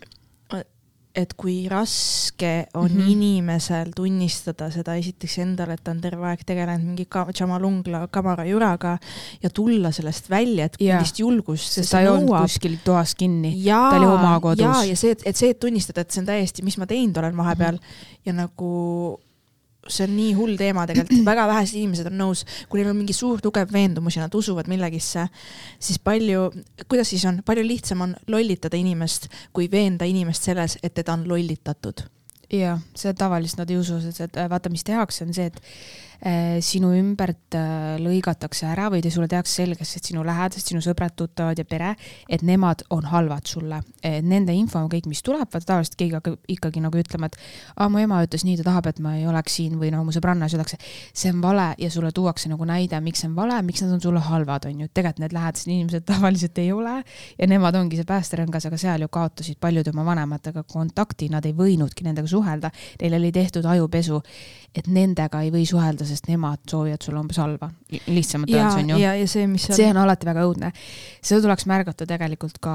[1.15, 2.97] et kui raske on mm.
[2.99, 3.11] -hmm.
[3.13, 8.45] inimesel tunnistada seda esiteks endale, et ta on terve aeg tegelenud mingi ka- Jamalungla kamara
[8.49, 8.99] juraga
[9.43, 10.97] ja tulla sellest välja, et Jaa.
[10.97, 13.53] millist julgust sest ta ei olnud kuskil toas kinni.
[13.65, 14.65] ta oli oma kodus.
[14.65, 17.37] jaa, ja see, et see, et tunnistada, et see on täiesti, mis ma teinud olen
[17.37, 18.19] vahepeal Mhm.
[18.27, 19.21] ja nagu
[19.89, 23.17] see on nii hull teema tegelikult, väga vähesed inimesed on nõus, kui neil on mingi
[23.17, 25.27] suur tugev veendumus ja nad usuvad millegisse,
[25.83, 26.49] siis palju,
[26.87, 31.27] kuidas siis on, palju lihtsam on lollitada inimest, kui veenda inimest selles, et teda on
[31.29, 32.07] lollitatud.
[32.53, 35.61] jah, see tavaliselt nad ei usu, et äh, vaata, mis tehakse, on see, et
[36.63, 41.17] sinu ümbert äh, lõigatakse ära või te sulle tehakse selgeks, et sinu lähedased, sinu sõbrad,
[41.19, 41.95] tuttavad ja pere,
[42.31, 43.81] et nemad on halvad sulle.
[44.03, 47.39] Nende info, kõik, mis tuleb, vaata tavaliselt keegi hakkab ikkagi nagu ütlema, et
[47.77, 50.15] aa, mu ema ütles nii, ta tahab, et ma ei oleks siin või no mu
[50.15, 50.79] sõbrannas öeldakse,
[51.15, 54.03] see on vale ja sulle tuuakse nagu näide, miks see on vale, miks nad on
[54.03, 58.09] sulle halvad, on ju, tegelikult need lähedased inimesed tavaliselt ei ole ja nemad ongi see
[58.09, 63.19] päästerõngas, aga seal ju kaotasid paljud oma vanematega kontakti, nad ei võinudki nendega suhelda, neil
[63.19, 64.23] oli tehtud ajupesu,
[64.73, 67.69] et nendega ei või suhelda, sest nemad soovivad sulle umbes halba,
[68.07, 69.01] lihtsamalt öeldes, on ju.
[69.03, 70.71] ja, ja see, mis see on alati väga õudne.
[71.21, 72.75] seda tuleks märgata tegelikult ka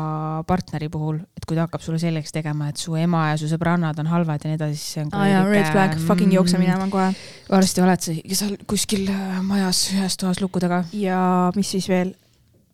[0.49, 3.97] partneri puhul, et kui ta hakkab sulle selgeks tegema, et su ema ja su sõbrannad
[4.03, 6.61] on halvad ja nii edasi, siis see on aa jaa, red flag, fucking jookse.
[6.61, 7.09] minema kohe.
[7.49, 10.83] varsti oled sa seal kuskil äh, majas ühes toas luku taga.
[10.93, 11.19] ja
[11.57, 12.13] mis siis veel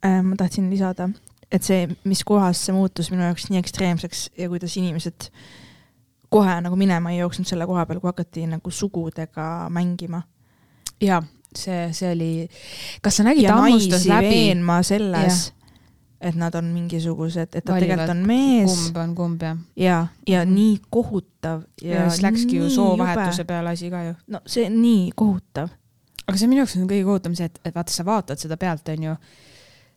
[0.03, 1.07] äh,, ma tahtsin lisada,
[1.47, 5.31] et see, mis kohas see muutus minu jaoks nii ekstreemseks ja kuidas inimesed
[6.33, 10.23] kohe nagu minema ei jooksnud selle koha peal, kui hakati nagu sugudega mängima.
[11.03, 11.21] jaa,
[11.55, 12.31] see, see oli,
[13.01, 15.51] kas sa nägid, ta hammustas läbi, veenma selles,
[16.23, 19.55] et nad on mingisugused, et ta Valivad tegelikult on mees kumb on kumb ja.
[19.75, 20.53] ja, ja Mhm.
[20.55, 24.13] nii kohutav ja, siis läkski ju soovahetuse peale asi ka ju.
[24.27, 25.69] no see nii kohutav.
[26.27, 28.87] aga see minu jaoks on kõige kohutavam see, et, et vaata, sa vaatad seda pealt,
[28.89, 29.15] onju.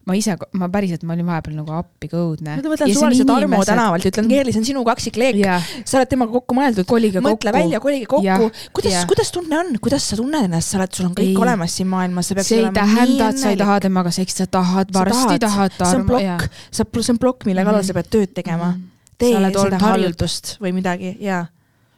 [0.07, 2.57] Ma ise, ma päriselt, ma olin vahepeal nagu appi ka õudne.
[2.61, 6.31] ma mõtlen suvaliselt Armo tänavalt ütlen, Keerli, see on sinu kaksikleek, jah, sa oled temaga
[6.37, 7.53] kokku mõeldud, mõtle kokku.
[7.57, 8.45] välja, kolige kokku Jah,,
[8.77, 11.41] kuidas jah., kuidas tunne on, kuidas sa tunned ennast, sa oled, sul on kõik Ei.
[11.43, 14.15] olemas siin maailmas, sa peaks see ei tähenda, et sa ei taha temaga
[14.51, 15.75] tahad, Sa varsti tahad.
[15.79, 15.91] tahad.
[15.91, 17.87] see on plokk, sa, see on plokk, mille kallal Mhm.
[17.91, 18.75] sa pead tööd tegema.
[19.19, 21.47] tee Sa oled seda harjutust või midagi ja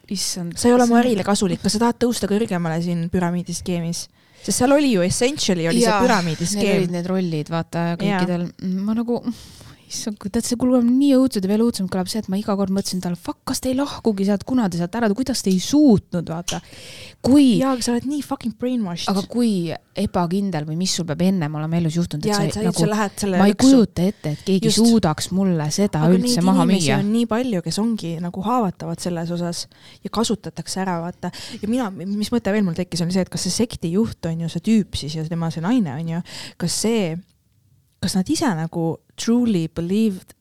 [0.08, 0.56] issand.
[0.56, 4.08] sa ei ole mu ärile kasulik, kas sa tahad tõusta kõrgemale siin püramiidi skeemis?
[4.48, 6.92] Sest seal oli ju essentially oli see püramiidi Need olid skeem.
[6.96, 8.46] need rollid, vaata kõikidel,
[8.88, 9.20] ma nagu,
[9.88, 12.72] issand, tead, see kuuleb nii õudselt ja veel õudsemalt kõlab see, et ma iga kord
[12.74, 15.60] mõtlesin talle, fuck, kas te ei lahkugi sealt, kuna te sealt ära, kuidas te ei
[15.62, 16.60] suutnud, vaata.
[17.24, 19.10] kui, jaa, aga sa oled nii fucking brainwashed.
[19.10, 22.66] aga kui ebakindel või mis sul peab ennem olema elus juhtunud, et et sa sa
[22.68, 24.78] üldse nagu, ma ei kujuta ette, et keegi Just.
[24.78, 27.10] Suudaks mulle seda aga üldse maha müüa on.
[27.14, 29.64] nii palju, kes ongi nagu haavatavad selles osas
[30.04, 31.32] ja kasutatakse ära, vaata.
[31.58, 34.44] ja mina, mis mõte veel mul tekkis, oli see, et kas see sekti juht on
[34.44, 36.22] ju see tüüp siis ja tema see naine on ju,
[36.60, 37.16] kas see,
[38.02, 40.34] kas nad ise nagu truly believed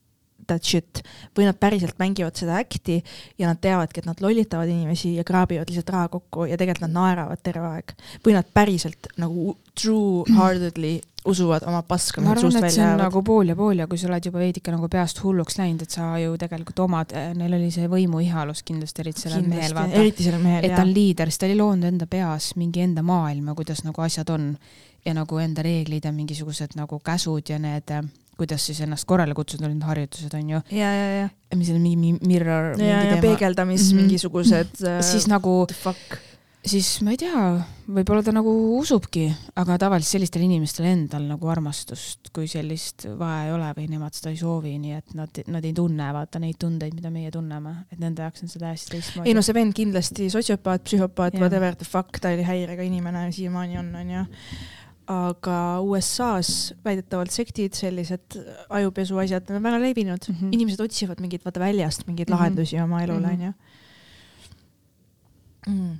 [0.47, 1.01] that shit
[1.35, 3.01] või nad päriselt mängivad seda act'i
[3.39, 6.95] ja nad teavadki, et nad lollitavad inimesi ja kraabivad lihtsalt raha kokku ja tegelikult nad
[6.95, 7.93] naeravad terve aeg
[8.25, 10.97] või nad päriselt nagu true heartedly
[11.27, 13.01] usuvad oma paska, mis suust välja see on jäävad.
[13.03, 15.91] nagu pool ja pool ja kui sa oled juba veidike nagu peast hulluks läinud, et
[15.91, 19.99] sa ju tegelikult omad, neil oli see võimuihalus kindlasti eriti sellel mehel, vaata.
[19.99, 23.03] eriti sellel mehel, et ta on liider, siis ta oli loonud enda peas mingi enda
[23.03, 24.53] maailma, kuidas nagu asjad on
[25.07, 27.91] ja nagu enda reeglid ja mingisugused nagu käsud ja need,
[28.37, 32.13] kuidas siis ennast korrale kutsuda, need harjutused on ju, ja, ja, ja, mis oli mingi
[32.27, 33.97] mirror, ja, ja peegeldamis mm Mhm.
[33.97, 34.01] -hmm.
[34.03, 35.65] mingisugused äh, siis nagu,
[36.67, 37.41] siis ma ei tea,
[37.87, 39.23] võib-olla ta nagu usubki,
[39.55, 44.29] aga tavaliselt sellistel inimestel endal nagu armastust kui sellist vaja ei ole või nemad seda
[44.33, 47.99] ei soovi, nii et nad, nad ei tunne vaata neid tundeid, mida meie tunneme, et
[47.99, 49.29] nende jaoks on see täiesti teistmoodi.
[49.29, 53.77] ei no see vend kindlasti sotsiopaat, psühhopaat, whatever the fuck, ta oli häirega inimene siiamaani
[53.79, 54.25] on, onju.
[55.07, 58.35] Aga USA-s väidetavalt sektid, sellised
[58.69, 60.35] ajupesu asjad on väga levinud mm.
[60.35, 60.49] -hmm.
[60.57, 62.33] inimesed otsivad mingeid, vaata väljast mingeid mm.
[62.33, 62.39] -hmm.
[62.39, 63.41] lahendusi oma elule, Mhm.
[63.41, 63.53] onju.
[65.67, 65.97] Mm.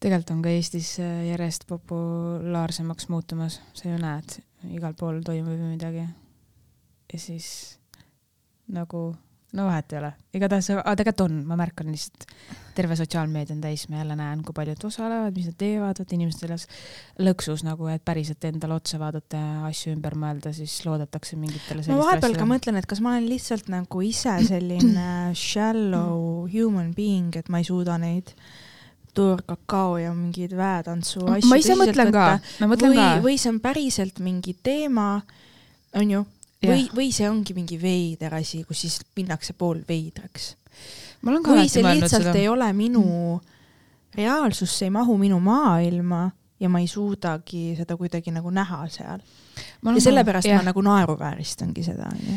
[0.00, 4.38] tegelikult on ka Eestis äh, järjest populaarsemaks muutumas, sa ju näed,
[4.70, 6.08] igal pool toimub ju midagi.
[7.12, 7.78] ja siis
[8.68, 9.16] nagu,
[9.56, 12.26] no vahet ei ole, igatahes, aga tegelikult on, ma märkan lihtsalt,
[12.76, 16.44] terve sotsiaalmeedia on täis, ma jälle näen, kui paljud osalevad, mis nad teevad, et inimesed
[16.44, 16.66] selles
[17.24, 21.98] lõksus nagu, et päriselt endale otsa vaadata ja asju ümber mõelda, siis loodetakse mingitele ma
[22.02, 25.08] vahepeal ka mõtlen, et kas ma olen lihtsalt nagu ise selline
[25.46, 28.34] shallow human being, et ma ei suuda neid
[29.16, 32.26] toorkakao ja mingeid väetantsu asju ma ise mõtlen ka.
[32.60, 35.22] ma mõtlen või ka,, või see on päriselt mingi teema,
[35.96, 36.26] onju,
[36.68, 40.54] või, või see ongi mingi veider asi, kus siis minnakse pool veidraks.
[41.24, 43.40] või see lihtsalt seda ei ole minu
[44.16, 49.20] reaalsus, see ei mahu minu maailma ja ma ei suudagi seda kuidagi nagu näha seal.
[49.84, 50.60] Ja sellepärast jah.
[50.60, 52.36] ma nagu naeruvääristangi seda, onju.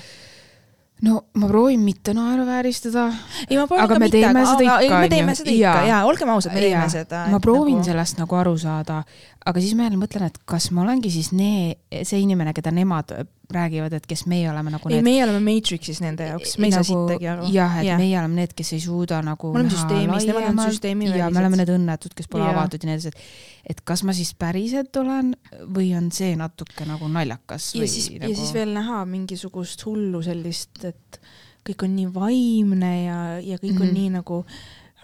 [1.07, 3.07] no ma proovin mitte naeruvääristada.
[3.49, 5.09] ei, ma proovin Aga ka me mitte, teeme aga, seda aga ei, ikka, me onju.
[5.15, 5.85] teeme seda ikka Jaa.
[5.87, 6.89] ja olgem ausad, me teeme Jaa.
[6.89, 7.25] seda.
[7.31, 7.87] ma proovin nagu...
[7.91, 9.03] sellest nagu aru saada,
[9.47, 13.13] aga siis ma jälle mõtlen, et kas ma olengi siis nee, see inimene, keda nemad
[13.49, 16.85] räägivad, et kes meie oleme nagu ei, meie oleme Matrixis nende jaoks, me ei saa
[16.85, 17.47] sittagi aru.
[17.53, 18.01] jah, et yeah.
[18.01, 21.23] meie oleme need, kes ei suuda nagu Me oleme süsteemis, nemad on laiemalt süsteemivälised.
[21.23, 22.53] ja me oleme need õnnetud, kes pole Jaa.
[22.53, 25.33] avatud ja nii edasi, et et kas ma siis päriselt olen
[25.75, 28.21] või on see natuke nagu naljakas ja või siis nagu...
[28.21, 31.19] nagu..., ja siis veel näha mingisugust hullu sellist, et
[31.65, 33.81] kõik on nii vaimne ja, ja kõik mm -hmm.
[33.81, 33.89] Mhm.
[33.89, 34.43] on nii nagu,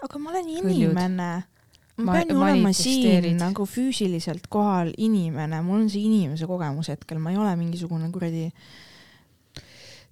[0.06, 1.30] aga ma olen inimene.
[1.42, 1.55] ma
[1.96, 7.20] Ma- pean ju olema siin nagu füüsiliselt kohal inimene, mul on see inimese kogemus hetkel,
[7.22, 8.50] ma ei ole mingisugune kuradi,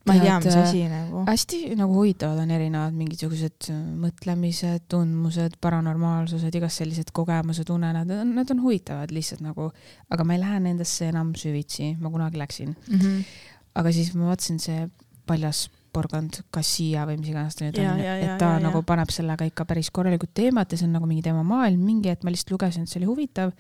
[0.09, 1.27] ma ei tea, mis asi nagu.
[1.29, 8.57] hästi nagu huvitavad on erinevad mingisugused äh, mõtlemised, tundmused, paranormaalsused, igas sellised kogemused, unenäod, nad
[8.57, 9.69] on huvitavad lihtsalt nagu,
[10.09, 12.77] aga ma ei lähe nendesse enam süvitsi, ma kunagi läksin.
[12.89, 13.25] Mm -hmm.
[13.75, 14.89] aga siis ma vaatasin see
[15.27, 18.63] paljas porgand Kassia või mis iganes ta nüüd Ja, on, et ta ja, ja.
[18.67, 22.13] nagu paneb sellega ikka päris korralikult teemat ja see on nagu mingi tema maailm mingi,
[22.13, 23.55] et ma lihtsalt lugesin, et see oli huvitav.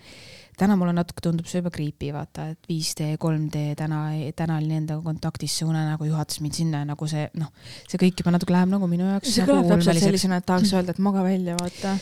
[0.54, 4.04] täna mulle natuke tundub see juba creepy, vaata, et 5D, 3D, täna,
[4.38, 7.50] täna olin endaga kontaktis, see unenägu juhatas mind sinna ja nagu see noh,
[7.88, 10.06] see kõik juba natuke läheb nagu minu jaoks see nagu kõlab täpselt ulmeliseks.
[10.06, 11.96] sellisena, et tahaks öelda, et maga välja, vaata.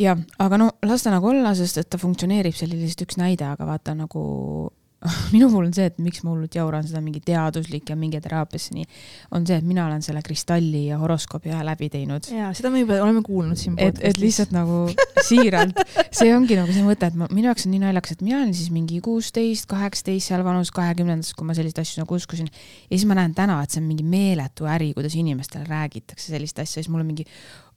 [0.00, 3.20] jah, aga no las ta nagu olla, sest et ta funktsioneerib, see oli lihtsalt üks
[3.20, 4.24] näide, aga vaata nagu
[5.34, 8.74] minu puhul on see, et miks ma hullult jauran seda mingi teaduslik ja mingi teraapiasse
[8.74, 8.86] nii,
[9.36, 12.26] on see, et mina olen selle kristalli ja horoskoobi ühe läbi teinud.
[12.34, 14.86] ja seda me juba oleme kuulnud siin et, et lihtsalt nagu
[15.28, 15.78] siiralt,
[16.10, 18.56] see ongi nagu see mõte, et ma, minu jaoks on nii naljakas, et mina olin
[18.56, 22.50] siis mingi kuusteist, kaheksateist seal vanus kahekümnendas, kui ma selliseid asju nagu uskusin.
[22.50, 26.58] ja siis ma näen täna, et see on mingi meeletu äri, kuidas inimestele räägitakse sellist
[26.58, 27.28] asja, siis mul on mingi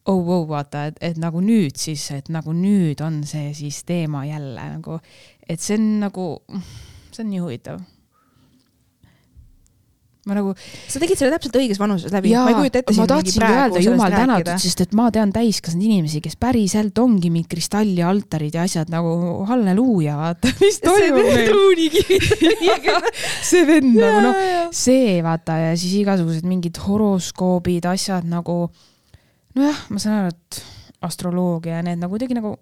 [0.09, 4.26] oh, oh, vaata, et, et nagu nüüd siis, et nagu nüüd on see siis teema
[4.26, 4.97] jälle nagu,
[5.45, 6.28] et see on nagu,
[7.16, 7.82] see on nii huvitav.
[10.22, 13.47] ma nagu sa tegid selle täpselt õiges vanuses läbi, ma ei kujuta ette ma tahtsingi
[13.47, 14.51] öelda jumal tänatud,.
[14.62, 19.16] sest et ma tean täiskasvanud inimesi, kes päriselt ongi mingid kristallialtarid ja asjad nagu
[19.49, 21.47] halleluuja, vaata, mis toimub meil.
[21.49, 22.20] truunikivi.
[23.49, 24.43] see vend nagu noh,
[24.76, 28.68] see vaata ja siis igasugused mingid horoskoobid, asjad nagu
[29.57, 30.62] nojah, ma saan aru, et
[31.06, 32.54] astroloogia ja need nagu kuidagi nagu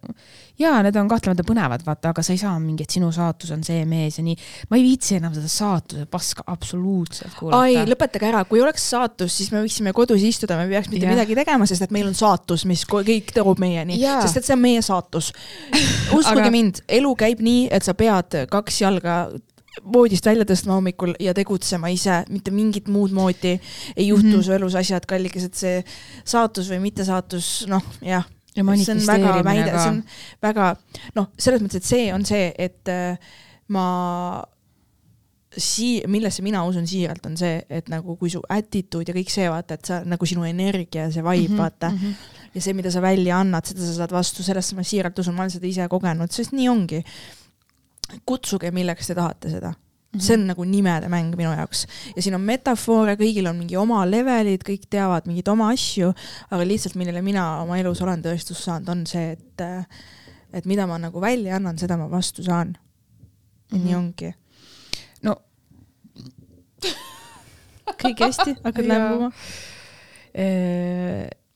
[0.60, 3.64] jaa, need on kahtlemata põnevad, vaata, aga sa ei saa mingi, et sinu saatus on
[3.68, 4.38] see mees ja nii.
[4.72, 7.62] ma ei viitsi enam seda saatuse paska absoluutselt kuulata.
[7.66, 11.06] ai, lõpetage ära, kui oleks saatus, siis me võiksime kodus istuda, me ei peaks mitte
[11.06, 11.16] Jah.
[11.18, 14.64] midagi tegema, sest et meil on saatus, mis kõik toob meieni, sest et see on
[14.64, 15.34] meie saatus.
[16.18, 19.22] uskuge Aga- mind, elu käib nii, et sa pead kaks jalga
[19.94, 23.56] voodist välja tõstma hommikul ja tegutsema ise, mitte mingit muud moodi
[23.96, 24.34] ei juhtu mm.
[24.34, 24.46] -hmm.
[24.46, 25.84] su elus asjad, kallikesed, et see
[26.26, 30.04] saatus või mittesaatus, noh jah, ja see on väga manifesteerimine ka see on
[30.42, 30.70] väga
[31.16, 33.36] noh, selles mõttes, et see on see, et äh,
[33.70, 33.86] ma
[35.58, 39.48] sii-, millesse mina usun siiralt, on see, et nagu kui su attitude ja kõik see,
[39.52, 41.62] vaata, et sa nagu sinu energia, see vibe mm, -hmm.
[41.64, 42.16] vaata, -hmm.
[42.56, 45.46] ja see, mida sa välja annad, seda sa saad vastu, sellesse ma siiralt usun, ma
[45.46, 47.04] olen seda ise kogenud, sest nii ongi.
[48.26, 49.74] kutsuge, milleks te tahate seda.
[50.18, 51.84] see on nagu nimede mäng minu jaoks
[52.16, 56.10] ja siin on metafoore, kõigil on mingi oma levelid, kõik teavad mingeid oma asju,
[56.50, 59.62] aga lihtsalt millele mina oma elus olen tõestust saanud, on see, et
[60.54, 62.78] et mida ma nagu välja annan, seda ma vastu saan.
[63.72, 63.86] ja Mhm.
[63.86, 64.34] nii ongi.
[65.22, 65.36] no
[68.00, 69.30] kõik hästi, hakkad lämbuma?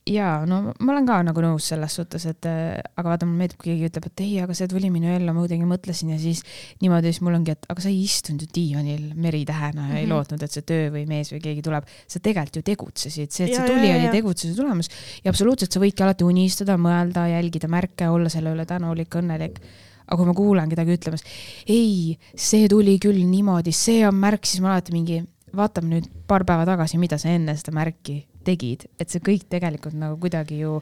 [0.09, 3.59] jaa, no ma olen ka nagu nõus selles suhtes, et äh, aga vaata, mulle meeldib,
[3.61, 6.41] kui keegi ütleb, et ei, aga see tuli minu ellu, ma kuidagi mõtlesin ja siis
[6.83, 10.11] niimoodi, siis mul ongi, et aga sa ei istunud ju diivanil meritähena ja ei Mhm.
[10.11, 11.87] lootnud, et see töö või mees või keegi tuleb.
[12.07, 14.89] sa tegelikult ju tegutsesid, see, et Jaa, see tuli oli tegutsuse tulemus
[15.23, 19.59] ja absoluutselt sa võidki alati unistada, mõelda, jälgida märke, olla selle üle tänulik, õnnelik
[20.03, 21.23] aga kui ma kuulan kedagi ütlemas,
[21.65, 25.23] ei, see tuli küll niimoodi, see on märk, siis ma alati mingi,
[25.55, 29.95] vaatame nüüd paar päeva tagasi, mida sa enne seda märki tegid, et see kõik tegelikult
[29.97, 30.77] nagu kuidagi ju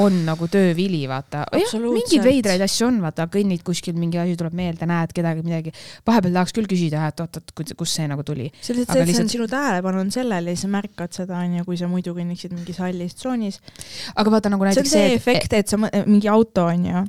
[0.00, 1.44] on nagu töövili, vaata.
[1.52, 1.98] jah, Absoluutselt.
[1.98, 5.72] mingeid veidraid asju on, vaata, kõnnid kuskil, mingi asi tuleb meelde, näed kedagi midagi.
[6.08, 8.50] vahepeal tahaks küll küsida, et oot-oot, kust see nagu tuli.
[8.60, 11.64] see lihtsalt see, see on lihtsalt- sinu tähelepanu on sellel ja sa märkad seda, onju,
[11.68, 13.60] kui sa muidu kõnniksid mingis hallis tsoonis.
[14.16, 17.06] aga vaata nagu see on näiteks see efekt, et sa mingi auto onju,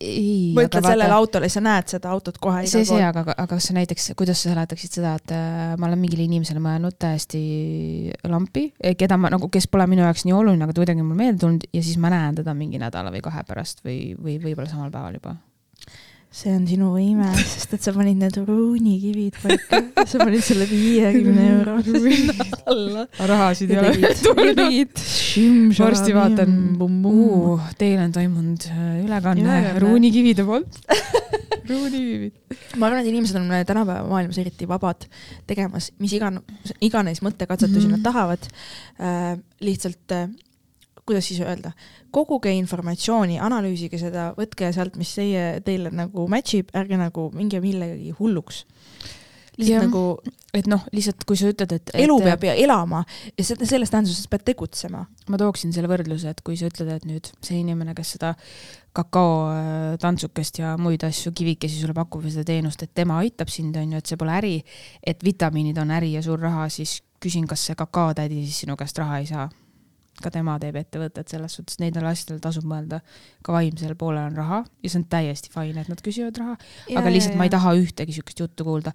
[0.00, 3.06] ei, mõtled sellele autole, sa näed seda autot kohe see, igal see, pool.
[3.08, 6.60] aga, aga kas sa näiteks, kuidas sa seletaksid seda, et äh, ma olen mingile inimesele
[6.62, 7.42] mõelnud täiesti
[8.28, 8.68] lampi,
[9.00, 11.42] keda ma nagu, kes pole minu jaoks nii oluline, aga ta kuidagi on mul meelde
[11.44, 14.92] tulnud ja siis ma näen teda mingi nädala või kahe pärast või, või võib-olla samal
[14.92, 15.36] päeval juba.
[16.36, 21.46] See on sinu võime, sest et sa panid need ruunikivid paika, sa panid selle viiekümne
[21.54, 23.06] euro sinna alla.
[23.30, 25.00] rahasid ei ole tegid.
[25.80, 26.52] varsti vaatan,
[27.80, 30.80] teil on toimunud äh, ülekanne ruunikivide poolt.
[31.70, 32.36] ruunikivid.
[32.76, 35.08] ma arvan, et inimesed on tänapäeva maailmas eriti vabad
[35.48, 36.42] tegemas mis igan-,
[36.84, 37.96] iganes mõttekatsetusi Mhm.
[37.96, 38.44] nad tahavad
[39.00, 39.38] äh,.
[39.64, 40.28] lihtsalt äh,,
[41.06, 41.72] kuidas siis öelda,
[42.14, 47.60] koguge informatsiooni, analüüsige seda, võtke sealt, mis teie, teile nagu match ib, ärge nagu minge
[47.62, 48.64] millegagi hulluks.
[49.56, 49.86] lihtsalt Jah.
[49.88, 50.02] nagu
[50.56, 53.02] et noh, lihtsalt kui sa ütled, et elu et, peab ja elama
[53.36, 55.04] ja selles tähenduses pead tegutsema.
[55.28, 58.34] ma tooksin selle võrdluse, et kui sa ütled, et nüüd see inimene, kes seda
[58.96, 63.76] kakao äh, ja muid asju, kivikesi sulle pakub ja seda teenust, et tema aitab sind,
[63.76, 64.56] on ju, et see pole äri,
[65.04, 68.98] et vitamiinid on äri ja suur raha, siis küsin, kas see kakaotädi siis sinu käest
[68.98, 69.48] raha ei saa.
[70.22, 73.00] Ka tema teeb ettevõtet, selles suhtes nendel asjadel tasub mõelda.
[73.42, 76.56] ka vaimsel poolel on raha ja see on täiesti fine, et nad küsivad raha,
[76.96, 78.92] aga lihtsalt ma ei taha ühtegi siukest juttu kuulda.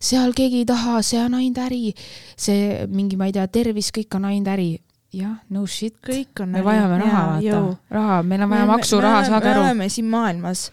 [0.00, 1.94] seal keegi ei taha, see on ainult äri,
[2.36, 4.70] see mingi, ma ei tea, tervis, kõik on ainult äri.
[5.14, 9.46] jah, no shit, kõik on me vajame raha, vaata, raha, meil on vaja maksuraha, saage
[9.46, 9.68] me aru.
[9.68, 10.70] oleme siin maailmas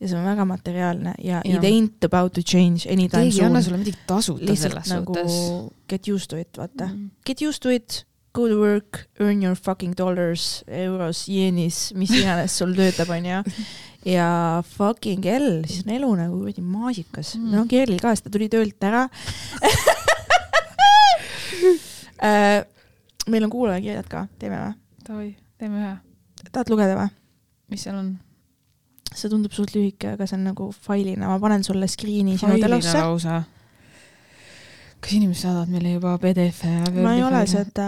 [0.00, 1.56] ja see on väga materiaalne ja, Jah.
[1.56, 3.64] it ain't about to change anytime keegi ei anna soon.
[3.64, 5.76] sulle midagi tasuta selles nagu suhtes.
[5.88, 6.96] get used to it, vaata mm..
[6.96, 7.10] Mm.
[7.26, 12.54] Get used to it, go to work, earn your fucking dollars, euros, jeenis, mis iganes
[12.60, 13.40] sul töötab, onju.
[14.06, 17.50] ja fucking hell, siis on elu nagu kuradi maasikas Mm.
[17.52, 19.06] no Kerli ka, sest ta tuli töölt ära
[22.22, 22.64] Äh,
[23.32, 24.72] meil on kuulajakirjad ka, teeme või?
[25.06, 25.28] Davai,
[25.60, 25.92] teeme ühe.
[26.52, 27.08] tahad lugeda või?
[27.72, 28.10] mis seal on?
[29.14, 32.68] see tundub suht lühike, aga see on nagu failina, ma panen sulle screen'i sinu failina
[32.68, 32.98] telosse.
[33.00, 33.38] lausa.
[35.00, 37.86] Kas inimesed saadavad meile juba PDF-e ma ei ole seda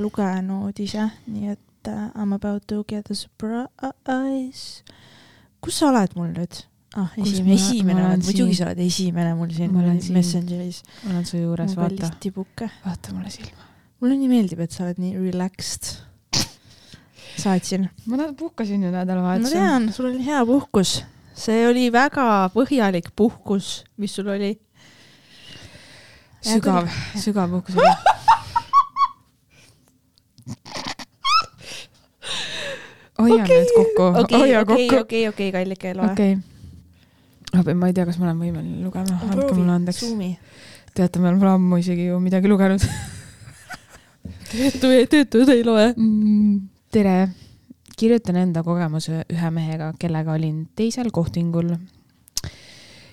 [0.00, 4.82] lugenud ise, nii et uh, I m about to get a surprise.
[5.60, 6.64] kus sa oled mul nüüd?
[6.96, 10.14] ah, esimene, ma- esimene ma oled, muidugi sa oled esimene mul siin Ma siin.
[10.16, 10.82] Messengeris.
[11.04, 12.70] ma olen su juures, vaata tibuke.
[12.84, 13.70] vaata mulle silma.
[14.00, 15.90] mulle nii meeldib, et sa oled nii relaxed.
[17.42, 17.88] saatsin.
[18.06, 19.58] ma puhkasin ju ma nädalavahetusel.
[19.58, 21.02] tean, sul oli hea puhkus.
[21.34, 24.54] see oli väga põhjalik puhkus, mis sul oli.
[26.44, 26.88] sügav,
[27.20, 27.92] sügav puhkus oli.
[33.18, 35.00] hoia Okei, nüüd kokku, okei, hoia okei, kokku.
[35.00, 36.10] okei, okei, kallike, loe.
[36.12, 37.74] okei.
[37.74, 40.04] ma ei tea, kas ma olen võimeline lugema, andke mulle andeks.
[40.94, 42.82] Teate, me oleme ammu isegi ju midagi lugenud
[44.50, 45.88] töötu, töötud ei loe.
[45.96, 46.60] mm,.
[46.94, 47.16] tere,
[47.98, 51.74] kirjutan enda kogemuse ühe mehega, kellega olin teisel kohtingul.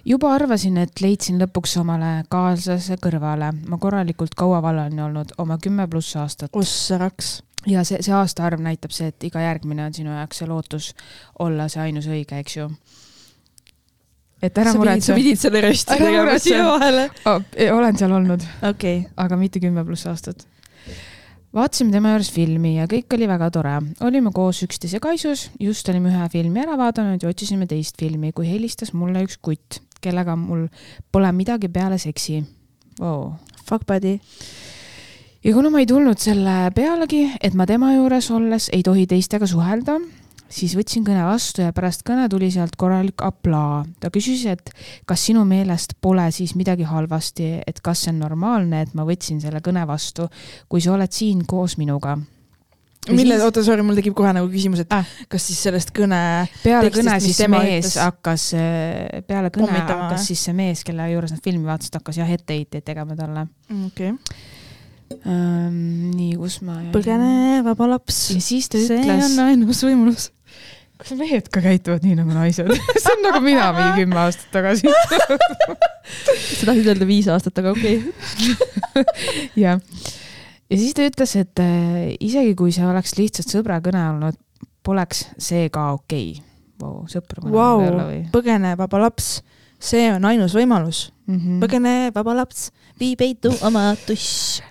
[0.05, 5.87] Juba arvasin, et leidsin lõpuks omale kaaslase kõrvale, ma korralikult kaua vallani olnud, oma kümme
[5.91, 6.49] pluss aastat.
[6.53, 7.41] ossa raks.
[7.67, 10.91] ja see, see aastaarv näitab see, et iga järgmine on sinu jaoks see lootus
[11.39, 12.69] olla see ainus õige, eks ju.
[14.41, 17.09] et ära sa muretse, pidid selle rösti tegema siia vahele.
[17.73, 19.05] olen seal olnud, okei.
[19.17, 20.47] aga mitte kümme pluss aastat.
[21.53, 23.77] vaatasime tema juures filmi ja kõik oli väga tore.
[24.01, 28.49] olime koos üksteise kaisus, just olime ühe filmi ära vaadanud ja otsisime teist filmi, kui
[28.49, 30.67] helistas mulle üks kutt, kellega mul
[31.11, 32.41] pole midagi peale seksi
[32.99, 33.31] wow..
[33.65, 34.19] Fuck buddy.
[35.43, 39.47] ja kuna ma ei tulnud selle pealegi, et ma tema juures olles ei tohi teistega
[39.47, 39.99] suhelda,
[40.51, 43.85] siis võtsin kõne vastu ja pärast kõne tuli sealt korralik aplaa.
[43.99, 44.73] ta küsis, et
[45.05, 49.41] kas sinu meelest pole siis midagi halvasti, et kas see on normaalne, et ma võtsin
[49.41, 50.27] selle kõne vastu,
[50.69, 52.17] kui sa oled siin koos minuga.
[53.09, 55.07] mille, oota, sorry, mul tekib kohe nagu küsimus, et Ah.
[55.31, 56.21] kas siis sellest kõne,
[56.61, 57.95] peale kõne siis mees ütles?
[57.97, 58.47] hakkas,
[59.25, 62.85] peale kõne Pommitama hakkas siis see mees, kelle juures nad filmi vaatasid, hakkas jah etteheiteid
[62.85, 63.47] tegema talle
[63.87, 64.13] okei,
[65.25, 66.11] ähm,.
[66.13, 68.21] nii, kus ma põgene vaba laps.
[68.35, 70.29] ja siis ta see ütles on ainus võimalus.
[71.01, 72.69] kas mehed ka käituvad nii nagu naised?
[73.01, 74.85] see on nagu mina mingi kümme aastat tagasi.
[76.57, 79.05] sa tahtsid öelda viis aastat, aga okei okay.
[79.65, 79.81] jah.
[80.72, 84.39] Ja siis ta ütles, et äh, isegi kui see oleks lihtsalt sõbra kõne olnud,
[84.86, 86.43] poleks see ka okei okay.
[86.82, 87.03] wow,.
[87.11, 89.32] sõpru kõne Vau, võib-olla või põgene vaba laps,
[89.82, 91.09] see on ainus võimalus.
[91.28, 91.38] mm?
[91.38, 91.63] -hmm.
[91.63, 92.69] põgene vaba laps,
[92.99, 94.61] vii peitu oma tuss.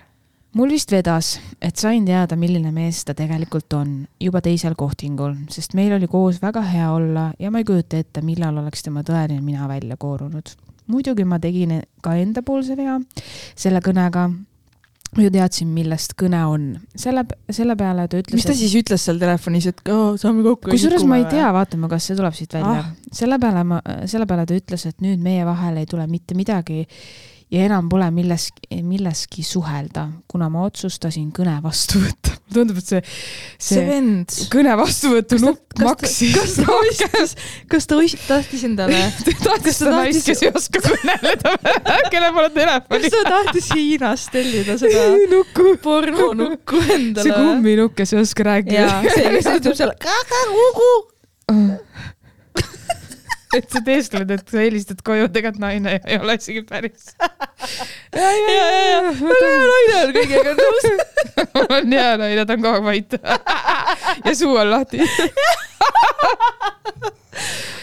[0.53, 5.73] mul vist vedas, et sain teada, milline mees ta tegelikult on juba teisel kohtingul, sest
[5.73, 9.41] meil oli koos väga hea olla ja ma ei kujuta ette, millal oleks tema tõeline
[9.41, 10.55] mina välja koorunud.
[10.87, 12.99] muidugi ma tegin ka endapoolse vea
[13.55, 14.31] selle kõnega.
[15.17, 16.67] Ma ju teadsin, millest kõne on.
[16.95, 18.37] selle, selle peale ta ütles.
[18.37, 20.71] mis ta siis ütles seal telefonis, et oh, saame kokku?
[20.71, 22.93] kusjuures ma ei tea, vaatame, kas see tuleb siit välja Ah.
[23.11, 26.85] selle peale ma, selle peale ta ütles, et nüüd meie vahele ei tule mitte midagi
[27.51, 32.31] ja enam pole milleski, milleski suhelda, kuna ma otsustasin kõne vastu võtta.
[32.55, 32.99] tundub, et see,
[33.63, 37.35] see see kõne vastuvõtu ta- nupp kas ta- maksis kas ta ostis,
[37.71, 38.97] kas ta ostis, tahtis endale,
[39.45, 41.53] tahtis seda naist, kes ei oska kõneleda,
[42.11, 43.15] kellel pole telefoni kas.
[43.15, 45.77] ta tahtis Hiinast tellida seda nukku.
[45.83, 47.23] pornonukku endale?
[47.27, 49.95] see kumminukk, kes ei oska rääkida see, kes ütleb seal
[53.51, 53.57] kakakuku.
[53.57, 57.11] et sa teeskled, et sa helistad koju, tegelikult naine ei ole isegi päris.
[57.19, 60.87] ja, ja, ja, ja, ja, naine on kõigega nõus.
[61.77, 63.17] on hea naine, ta on kogu aeg vait.
[64.27, 65.01] ja suu on lahti.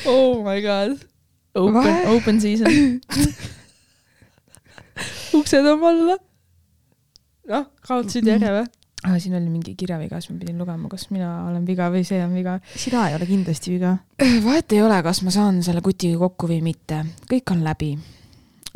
[0.08, 1.00] Oh my god.
[1.58, 2.70] Open open season.
[5.34, 6.16] uksed on valla.
[7.48, 8.77] noh, kaotasid järje või?
[9.04, 9.18] ah,.
[9.18, 12.34] siin oli mingi kirjaviga, siis ma pidin lugema, kas mina olen viga või see on
[12.34, 12.58] viga.
[12.76, 13.96] sina ei ole kindlasti viga.
[14.46, 17.92] vahet ei ole, kas ma saan selle kutiga kokku või mitte, kõik on läbi.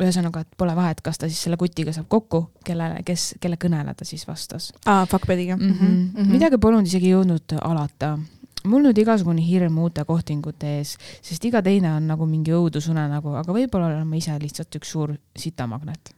[0.03, 3.93] ühesõnaga, et pole vahet, kas ta siis selle kutiga saab kokku, kellele, kes, kelle kõnele
[3.95, 5.69] ta siis vastas aa, fuckbediga mm.
[5.69, 5.91] -hmm.
[5.91, 6.31] Mm -hmm.
[6.31, 8.17] midagi polnud isegi jõudnud alata.
[8.63, 13.53] mul nüüd igasugune hirm uute kohtingute ees, sest iga teine on nagu mingi õudusunenägu, aga
[13.53, 16.15] võib-olla olen ma ise lihtsalt üks suur sitamagnet.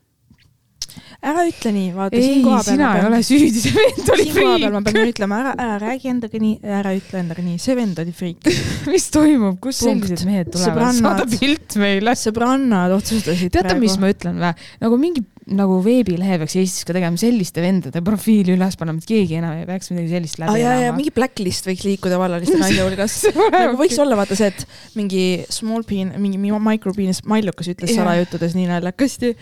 [1.26, 4.26] Ära ütle nii, vaata ei siin koha, peal sina ei ole süüdi, see vend oli
[4.26, 4.96] siin koha peal ma friik.
[4.98, 8.50] pean ütlema, ära, ära räägi endaga nii, ära ütle endaga nii, see vend oli friik.
[8.92, 12.16] mis toimub, kust sellised mehed tulevad, saada pilt meile.
[12.20, 14.52] sõbrannad otsustasid teate, mis ma ütlen või?
[14.82, 19.36] nagu mingi nagu veebilehe peaks Eestis ka tegema selliste vendade profiili üles panema, et keegi
[19.38, 20.98] enam ei peaks midagi sellist läbi jaa, jaa, elama.
[20.98, 23.14] mingi blacklist võiks liikuda vallaliste naiste hulgas.
[23.54, 25.22] nagu võiks olla vaata see, et mingi
[25.54, 29.36] small peen, mingi mi- micropenis Mallukas ütles salajuttudes nii naljakasti.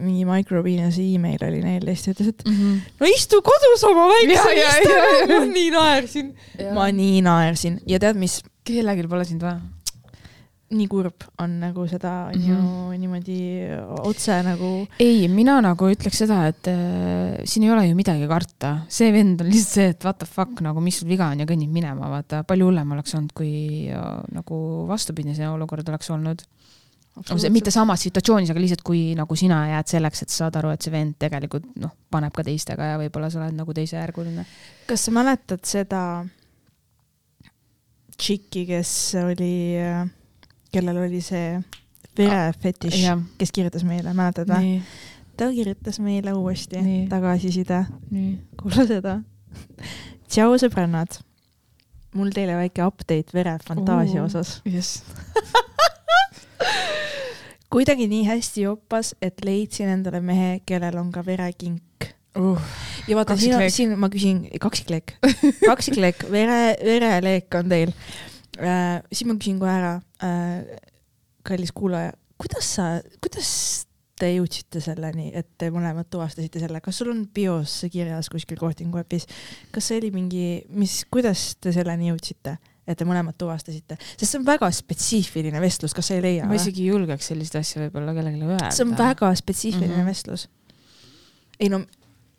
[0.00, 2.58] Mingi micropenis email oli neil ja siis ta ütles, et mm.
[2.58, 2.80] -hmm.
[3.00, 5.40] no istu kodus oma väikse Jaa, jaa, jaa, istega, jaa.
[5.40, 6.28] ma nii naersin.
[6.74, 9.60] ma nii naersin ja tead, mis kellelgi pole sind vaja.
[10.68, 13.00] nii kurb on nagu seda on ju Mhm.
[13.00, 13.36] niimoodi
[14.04, 18.74] otse nagu ei, mina nagu ütleks seda, et äh, siin ei ole ju midagi karta,
[18.88, 21.46] see vend on lihtsalt see, et what the fuck nagu, mis sul viga on ja
[21.48, 26.42] kõnnib minema, vaata palju hullem oleks olnud, kui äh, nagu vastupidine olukord oleks olnud.
[27.52, 30.84] Mitte samas situatsioonis, aga lihtsalt kui nagu sina jääd selleks, et sa saad aru, et
[30.84, 34.46] see vend tegelikult noh, paneb ka teistega ja võib-olla sa oled nagu teisejärguline.
[34.88, 36.02] kas sa mäletad seda
[38.18, 38.92] tšiki, kes
[39.22, 39.52] oli,
[40.74, 41.58] kellel oli see
[42.18, 44.78] verefetiš, jah, kes kirjutas meile, mäletad või?
[45.38, 47.84] ta kirjutas meile uuesti tagasiside,
[48.58, 49.18] kuula seda.
[50.28, 51.20] tšau, sõbrannad.
[52.18, 54.58] mul teile väike update verefantaasia osas.
[54.66, 55.04] jess.
[57.72, 62.08] Kuidagi nii hästi joppas, et leidsin endale mehe, kellel on ka verekink.
[62.38, 62.60] Uh,
[63.08, 63.74] ja vaata, siin, Kaksikleek.
[63.74, 65.16] siin ma küsin, kaksikleek,
[65.70, 67.90] kaksikleek, vere, vereleek on teil
[68.60, 69.00] äh,.
[69.10, 70.76] siis ma küsin kohe ära äh,,
[71.48, 72.86] kallis kuulaja, kuidas sa,
[73.24, 73.50] kuidas
[74.18, 78.58] te jõudsite selleni, et te mõlemad tuvastasite selle, kas sul on bios see kirjas kuskil
[78.60, 79.26] kohtingu äpis,
[79.74, 82.58] kas see oli mingi, mis, kuidas te selleni jõudsite,
[82.88, 86.56] et te mõlemad tuvastasite, sest see on väga spetsiifiline vestlus, kas sa ei leia ma
[86.58, 88.72] isegi ei julgeks sellist asja võib-olla kellelegi öelda.
[88.74, 90.00] see on väga spetsiifiline mm.
[90.00, 90.12] -hmm.
[90.12, 90.48] vestlus.
[91.60, 91.82] ei no,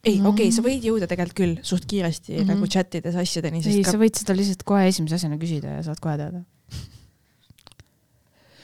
[0.03, 0.29] ei Mhm.
[0.31, 2.39] okei okay,, sa võid jõuda tegelikult küll suht kiiresti mm.
[2.39, 2.53] -hmm.
[2.53, 5.75] nagu chat ides asjadeni, ei, sest sa ka võid seda lihtsalt kohe esimese asjana küsida
[5.77, 6.43] ja saad kohe teada.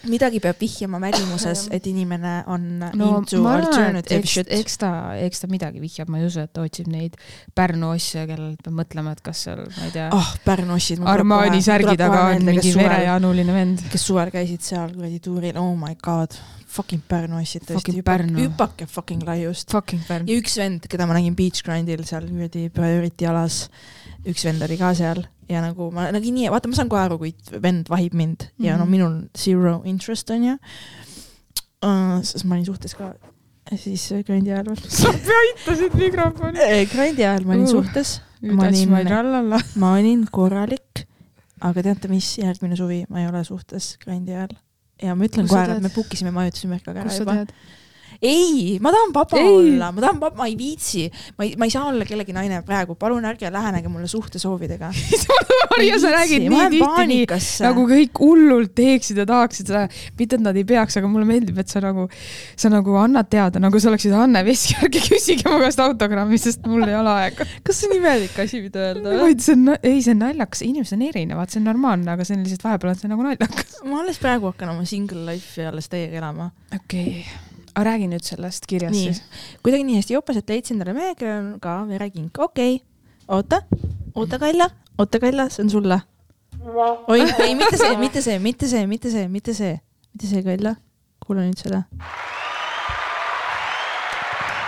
[0.09, 4.51] Midagi peab vihjama välimuses, et inimene on no into alternative shit.
[4.53, 4.91] eks ta,
[5.21, 7.17] eks ta midagi vihjab, ma ei usu, et ta otsib neid
[7.55, 11.03] Pärnu asju, kellel peab mõtlema, et kas seal, ma ei tea ah, Pärnu ossid.
[11.15, 13.85] Armani särgi taga on mingi verejanuline vend.
[13.91, 16.35] kes suvel käisid seal kuradi tuuril, oh my god,
[16.75, 19.71] fucking Pärnu ossid tõesti hüpake fucking laiust.
[19.75, 23.65] Ja üks vend, keda ma nägin Beach Grindil seal kuradi Priority alas,
[24.25, 27.17] üks vend oli ka seal ja nagu ma nägin nii, vaata, ma saan kohe aru,
[27.21, 28.65] kui vend vahib mind mm -hmm.
[28.65, 28.91] ja no Mhm.
[28.91, 30.57] minul zero interest onju
[31.85, 32.19] uh,.
[32.23, 33.13] sest ma olin suhtes ka
[33.77, 34.81] siis äh, grindi ajal veel.
[35.01, 36.59] sa peitasid mikrofoni.
[36.93, 37.71] grindi ajal ma olin Uh.
[37.71, 38.89] suhtes, ma olin,
[39.81, 41.05] ma olin korralik,
[41.61, 44.53] aga teate mis, järgmine suvi ma ei ole suhtes grindi ajal.
[45.01, 47.23] ja ma ütlen Kus sa kohe et me book isime majutuse Merkaga ära kust sa
[47.23, 47.33] juba.
[47.33, 47.49] tead?
[48.21, 49.47] ei, ma tahan vaba Ei.
[49.49, 51.05] olla, ma tahan vaba, ma ei viitsi,
[51.37, 54.91] ma ei, ma ei saa olla kellegi naine praegu, palun ärge lähenege mulle suhtesoovidega.
[55.75, 57.25] Maria, sa räägid nii tihti nii,
[57.65, 59.85] nagu kõik hullult teeksid ja tahaksid seda,
[60.19, 62.07] mitte et nad ei peaks, aga mulle meeldib, et sa nagu,
[62.59, 66.67] sa nagu annad teada, nagu sa oleksid Anne Veski, ärge küsige mu käest autogrammi, sest
[66.69, 67.47] mul ei ole aega.
[67.65, 69.17] kas see on imelik asi, mida öelda?
[69.23, 72.37] vaid see on, ei, see on naljakas, inimesed on erinevad, see on normaalne, aga see
[72.37, 73.81] on lihtsalt vahepeal on see nagu naljakas.
[73.89, 76.51] ma alles praegu hakkan oma single life'i alles täiega elama.
[76.75, 79.21] okei okay., aga räägi nüüd sellest kirjast nii siis.,
[79.63, 82.85] kuidagi nii hästi jopas, et leidsin talle mehe, kellel on ka verekink, okei okay.,
[83.27, 83.61] oota,
[84.15, 85.99] oota Kalja, oota Kalja, see on sulle.
[87.07, 89.75] oi, ei mitte see, mitte see, mitte see, mitte see, mitte see,
[90.13, 90.75] mitte see Kalja,
[91.25, 91.83] kuula nüüd seda.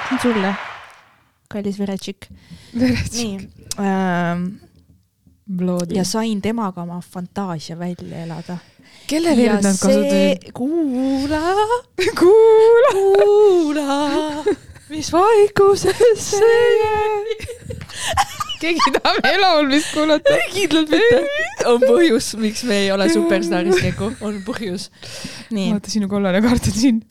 [0.08, 0.54] see on sulle,
[1.52, 2.32] kallis veretšikk.
[2.76, 3.34] nii,
[3.80, 4.48] ähm,
[5.96, 6.04] ja.
[6.04, 8.58] sain temaga oma fantaasia välja elada.
[9.08, 10.52] Kelle verd nad kasutasid?
[10.58, 11.42] kuula,
[12.20, 12.92] kuula.
[12.94, 13.96] kuula,
[14.92, 16.50] mis vaikusesse
[16.82, 17.38] jäi.
[18.62, 20.38] keegi tahab elaulmist kuulata.
[20.54, 21.22] kindlalt mitte.
[21.72, 24.90] on põhjus, miks me ei ole superstaaris Keku, on põhjus.
[25.52, 27.04] vaata, sinu kollane kaart on siin.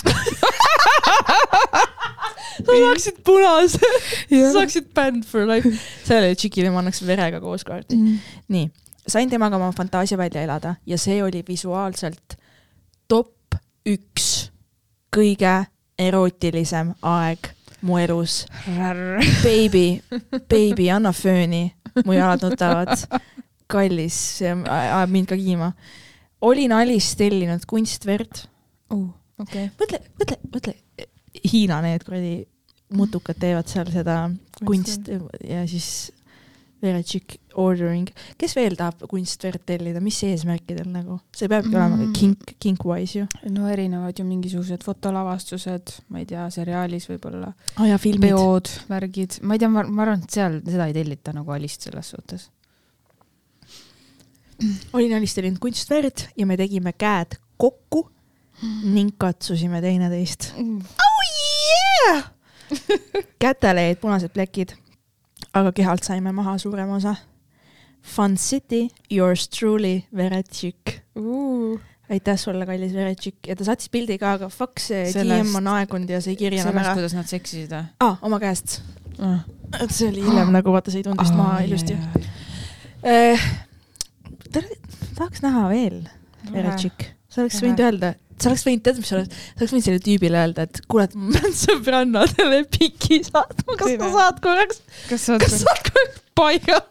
[2.67, 3.93] sa saaksid punase,
[4.31, 5.71] sa saaksid band for life.
[6.05, 7.99] sellele tšikile ma annaks verega koos kaardi.
[8.53, 8.67] nii,
[9.09, 12.37] sain temaga oma fantaasia välja elada ja see oli visuaalselt
[13.09, 14.51] top üks
[15.17, 15.67] kõige
[15.99, 17.53] erootilisem aeg
[17.87, 18.45] mu elus.
[19.45, 20.01] Baby,
[20.49, 21.71] baby, anna fööni,
[22.05, 23.07] mu jalad nutavad.
[23.67, 25.73] kallis, see ajab mind ka kiima.
[26.41, 28.45] olin Alice tellinud kunstverd.
[28.91, 29.71] okei.
[29.81, 30.75] mõtle, mõtle, mõtle,
[31.53, 32.47] Hiina need kuradi
[32.97, 34.31] mutukad teevad seal seda
[34.65, 35.11] kunst
[35.45, 36.13] ja siis
[36.83, 38.09] veretšik ordering.
[38.39, 41.19] kes veel tahab kunstverd tellida, mis eesmärkidel nagu?
[41.37, 41.79] see peabki mm.
[41.79, 42.13] olema Mm.
[42.17, 43.27] kink, kink-wise ju.
[43.51, 49.63] no erinevad ju mingisugused fotolavastused, ma ei tea, seriaalis võib-olla, oh, peod, värgid, ma ei
[49.63, 52.51] tea, ma ma arvan, et seal seda ei tellita nagu Alist selles suhtes.
[54.97, 58.07] olin Alice tellinud kunstverd ja me tegime käed kokku
[58.85, 60.53] ning katsusime teineteist.
[60.57, 62.33] oh yeah!
[63.43, 64.73] kätele jäid punased plekid,
[65.57, 67.15] aga kehalt saime maha suurema osa.
[68.07, 71.01] Fun City, yours truly, Veretšik.
[72.11, 75.67] aitäh sulle, kallis Veretšik ja ta saatis pildi ka, aga fuck see Sellest- DM on
[75.75, 76.93] aegunud ja see ei kirja enam ära.
[76.95, 78.81] kuidas nad seksisid või aa, oma käest.
[79.19, 79.41] ah.?
[79.91, 81.97] see oli hiljem nagu vaata, see ei tulnud vist maha ilusti.
[85.17, 85.99] tahaks näha veel
[86.53, 89.89] Veretšik, sa oleks võinud öelda, sa oleks võinud, tead, mis sa oleks, sa oleks võinud
[89.89, 94.83] sellele tüübile öelda, et kuule, et ma pean sõbrannadele piki saatma, kas sa saad korraks,
[95.11, 96.83] kas sa kas sa saad korraks paiga?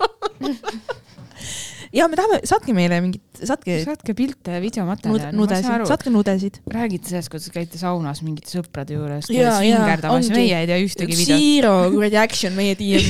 [1.96, 6.60] ja me tahame, saatke meile mingit, saatke saatke pilte ja nud, videomaterjali, nudesid, saatke nudesid.
[6.72, 10.36] räägite sellest, kuidas käite saunas mingite sõprade juures, vingerdamas ja ongi.
[10.36, 11.46] meie ei tea ühtegi videot.
[11.46, 13.02] Zero kuradi action meie ja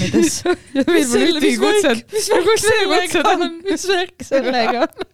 [0.85, 2.05] meil pole ühtegi kutset.
[2.13, 5.11] mis värk sellega on, mis värk sellega on?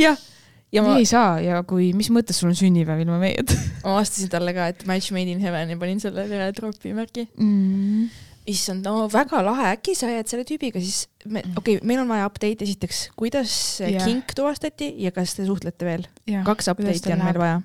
[0.00, 0.28] jah,
[0.72, 4.32] ja ma ei saa ja kui, mis mõttes sul on sünnipäev ilma meieta ma vastasin
[4.32, 7.28] talle ka, et match made in heaven ja panin selle veretropi märgi.
[7.36, 8.12] mm.?
[8.50, 12.10] issand, no väga lahe, äkki sa jääd selle tüübiga siis, me, okei okay,, meil on
[12.10, 14.06] vaja update esiteks, kuidas see Jah.
[14.08, 16.08] kink tuvastati ja kas te suhtlete veel?
[16.30, 17.42] ja, kaks update'i on meil läheb?
[17.44, 17.60] vaja.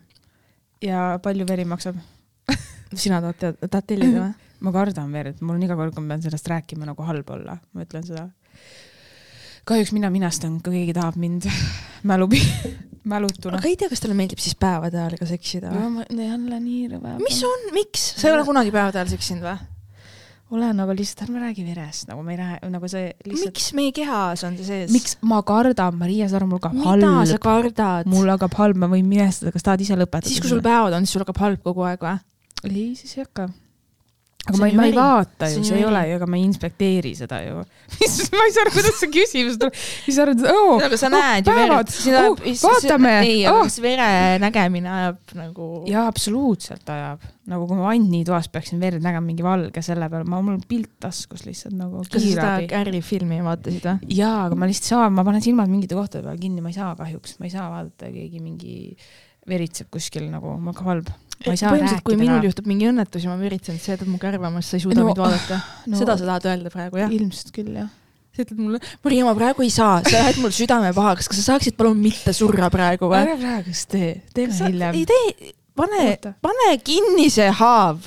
[0.86, 1.98] ja palju veri maksab?
[2.94, 4.36] sina tahad teada, tahad tellida või?
[4.68, 7.58] ma kardan verd, mul on iga kord, kui ma pean sellest rääkima nagu halb olla,
[7.74, 8.28] ma ütlen seda.
[9.70, 11.50] kahjuks mina minastan, kui keegi tahab mind
[12.08, 12.42] mälupi,
[13.10, 13.62] mälutuna.
[13.62, 16.06] aga ei tea, kas talle meeldib siis päevade ajal ka seksida või?
[16.12, 17.18] jälle nii rõve.
[17.24, 18.14] mis on, miks?
[18.20, 19.58] sa ei ole kunagi päevade ajal seksinud või?
[20.56, 23.52] olen, aga lihtsalt ärme räägi verest, nagu ma ei räägi, nagu see lihtsalt.
[23.52, 24.94] miks meie kehas on see sees?
[24.96, 28.12] miks ma kardan, Maria Saar, mul hakkab mida sa halb, kardad?
[28.12, 30.32] mul hakkab halb, ma võin minestada, kas tahad ise lõpetada?
[30.32, 32.20] siis, kui sul päevad on, siis sul hakkab halb kogu aeg või?
[32.70, 33.50] ei, siis ei hakka.
[34.48, 36.38] Aga ma ei, ju ma ei vaata ju, ju see ei ole ju, ega ma
[36.40, 37.62] ei inspekteeri seda ju.
[38.00, 39.76] mis, ma ei saa aru, kuidas see küsimus tuleb.
[40.06, 41.92] siis sa arvad, et oo, aga sa näed ju päevad.
[42.06, 42.22] verd.
[42.32, 43.14] Oh, vaatame.
[43.26, 43.64] ei, aga Oh.
[43.68, 44.08] kas vere
[44.44, 45.68] nägemine ajab nagu.
[45.92, 47.28] jaa, absoluutselt ajab.
[47.48, 50.94] nagu kui ma vannitoas peaksin verd nägema mingi valge selle peal, ma, mul on pilt
[51.04, 52.50] taskus lihtsalt nagu kas sa seda.
[52.72, 54.16] Carri filmi vaatasid või?
[54.20, 56.80] jaa, aga ma lihtsalt ei saa, ma panen silmad mingite kohtade peal kinni, ma ei
[56.80, 58.76] saa kahjuks, ma ei saa vaadata, keegi mingi
[59.48, 61.12] veritseb kuskil nagu, mul hakkab halb.
[61.46, 63.96] Ma ei saa põhimõtteliselt, kui rääkida minul juhtub mingi õnnetus ja ma veritsen, siis sa
[63.96, 65.60] jätad mu kärvama, sest sa ei suuda No, mind vaadata.
[65.88, 67.14] no, seda sa tahad öelda praegu, jah?
[67.14, 67.92] ilmselt küll, jah.
[68.34, 71.54] sa ütled mulle, Maria, ma praegu ei saa, sa ajad mul südame pahaks, kas sa
[71.54, 73.22] saaksid palun mitte surra praegu või?
[73.22, 75.06] ära praegu siis tee, teeme hiljem ei.
[75.14, 76.04] tee, pane
[76.42, 78.02] pane kinni see haav.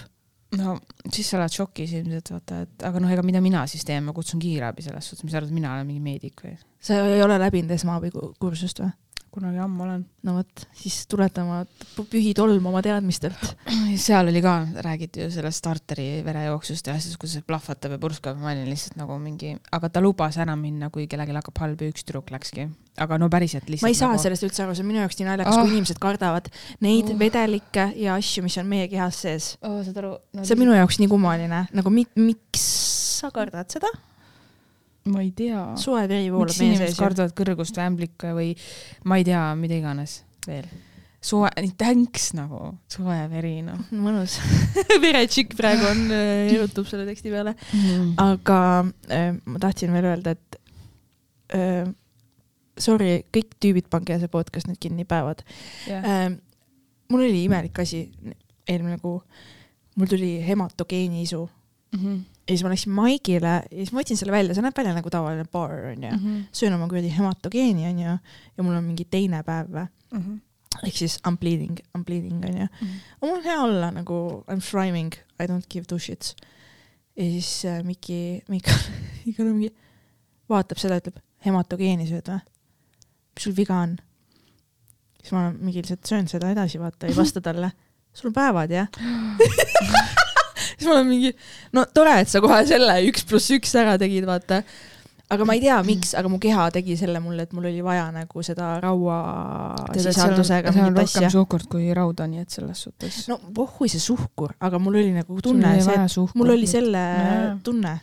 [0.58, 0.78] no
[1.10, 4.12] siis sa oled šokis ilmselt, vaata, et aga noh, ega mida mina siis teen, ma
[4.16, 6.56] kutsun kiirabi selles suhtes, mis sa arvad, mina olen mingi meedik või?
[6.82, 8.90] sa ei ole läbinud esmaaabikursust või?
[9.30, 10.02] Kunagi ammu olen.
[10.26, 11.62] no vot, siis tuleta oma
[12.10, 13.54] pühi tolm oma teadmistelt.
[14.06, 14.54] seal oli ka,
[14.86, 18.98] räägiti ju sellest starteri verejooksust ja asjast, kuidas see plahvatab ja purskab ma olin lihtsalt
[19.00, 22.68] nagu mingi, aga ta lubas ära minna, kui kellelgi hakkab halb ja üks tüdruk läkski.
[23.00, 23.86] aga no päriselt lihtsalt.
[23.86, 24.22] ma ei saa nagu...
[24.22, 25.64] sellest üldse aru, see on minu jaoks nii naljakas oh., Ah.
[25.64, 26.50] kui inimesed kardavad
[26.84, 27.18] neid oh.
[27.20, 29.50] vedelikke ja asju, mis on meie kehas sees.
[29.62, 29.80] oh,.
[29.86, 32.66] saad aru no, see on minu jaoks nii kummaline, nagu mi, miks
[33.20, 33.92] sa kardad seda?
[35.08, 35.62] Ma ei tea.
[35.80, 38.52] soe veri voolab meie sees kardavad kõrgust või ämblikke või
[39.08, 40.66] ma ei tea, mida iganes veel.
[41.24, 44.38] soe, thanks nagu, soe veri noh mõnus.
[45.04, 46.04] veretšikk praegu on,
[46.52, 47.56] erutub selle teksti peale.
[47.72, 48.12] mm..
[48.20, 48.60] aga
[49.08, 50.60] äh, ma tahtsin veel öelda, et
[51.56, 51.88] äh,
[52.80, 55.44] sorry, kõik tüübid, pange see podcast nüüd kinni, päevad
[55.88, 56.28] jah, äh,.
[57.10, 58.04] mul oli imelik asi
[58.68, 59.22] eelmine kuu.
[59.96, 61.48] mul tuli hematogeeni isu
[61.90, 62.18] Mhm.
[62.50, 65.10] Ja siis ma läksin Maigile ja siis ma võtsin selle välja, see näeb välja nagu
[65.12, 66.10] tavaline bar onju.
[66.16, 66.38] Mhm.
[66.52, 69.86] söön oma kuradi hematogeeni onju ja mul on mingi teine päev või.
[70.82, 72.66] ehk siis I m bleeding, I m bleeding onju.
[72.66, 76.34] aga mul on hea olla nagu I m thriving, I don't give two shits.
[77.16, 78.78] ja siis äh, Miki, Mikal,
[79.26, 79.70] Mikal mingi,
[80.50, 82.40] vaatab seda, ütleb hematogeeni sööd või?
[83.34, 83.94] mis sul viga on?
[85.20, 87.70] siis ma mingi lihtsalt söön seda edasi, vaata, ei vasta talle.
[88.12, 88.90] sul on päevad jah?
[90.76, 91.34] siis ma olen mingi,
[91.76, 94.62] no tore, et sa kohe selle üks pluss üks ära tegid, vaata.
[95.30, 98.08] aga ma ei tea, miks, aga mu keha tegi selle mulle, et mul oli vaja
[98.14, 101.32] nagu seda rauasisaldusega seal on mingit rohkem asja.
[101.36, 103.24] suhkurt kui rauda, nii et selles suhtes.
[103.30, 105.76] no pohhui see suhkur, aga mul oli nagu tunne,
[106.34, 107.52] mul oli selle Jaa.
[107.66, 107.98] tunne.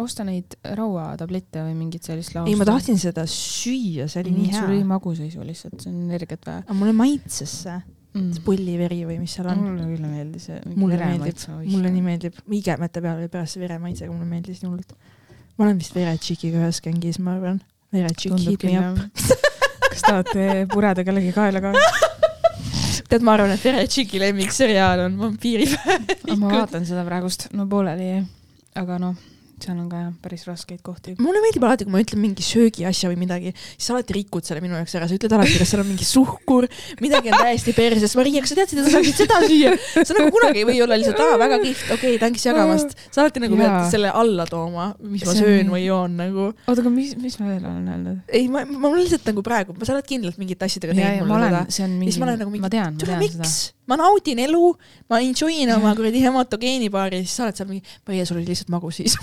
[0.00, 2.50] osta neid rauatablette või mingit sellist lausta.
[2.50, 4.88] ei, ma tahtsin seda süüa, see oli nii sul oli hea.
[4.96, 7.78] maguseisu lihtsalt, see on energiat vaja aga mulle maitses see,
[8.18, 8.32] mm.
[8.36, 8.44] see.
[8.46, 9.62] pulliveri või mis seal on.
[9.64, 10.58] mulle küll ei meeldi see.
[10.74, 14.94] mulle meeldib, mulle nii meeldib, igemete peal oli pärast see veremaitsega, mulle meeldis nii hullult.
[15.56, 17.62] ma olen vist veretšikiga ühes gängis, ma arvan.
[17.94, 19.00] veretšik, hit me up.
[19.88, 21.72] kas tahate pureda kellegi kaela ka?
[23.08, 26.36] tead, ma arvan, et veretšiki lemmikseriaal on vampiiripäev.
[26.36, 28.18] ma vaatan seda praegust, no pooleli,
[28.78, 29.16] aga noh,
[29.64, 31.14] seal on ka jah päris raskeid kohti.
[31.22, 34.62] mulle meeldib alati, kui ma ütlen mingi söögiasja või midagi, siis sa alati rikud selle
[34.64, 36.68] minu jaoks ära, sa ütled alati, kas seal on mingi suhkur,
[37.02, 38.16] midagi on täiesti perses.
[38.18, 39.74] Maria, kas sa teadsid, et sa saaksid seda süüa?
[39.98, 42.94] sa nagu kunagi ei või olla lihtsalt, aa, väga kihvt, okei okay,, thanks jagamast.
[43.10, 46.50] sa alati nagu pead selle alla tooma, mis ma on söön nii- või joon nagu.
[46.52, 48.22] oota, aga mis, mis ma veel olen öelnud?
[48.28, 51.38] ei, ma, ma lihtsalt nagu praegu, sa oled kindlalt mingite asjadega ja, ja teinud ma
[51.38, 53.58] mulle seda., on siis ma olen nagu mingi ma ma tule, miks?
[53.88, 54.62] Ma naudin elu,
[55.08, 58.50] ma enjoy in oma kuradi hematogeeni baari, siis sa oled seal mingi, Maria, sul oli
[58.50, 59.16] lihtsalt magu siis.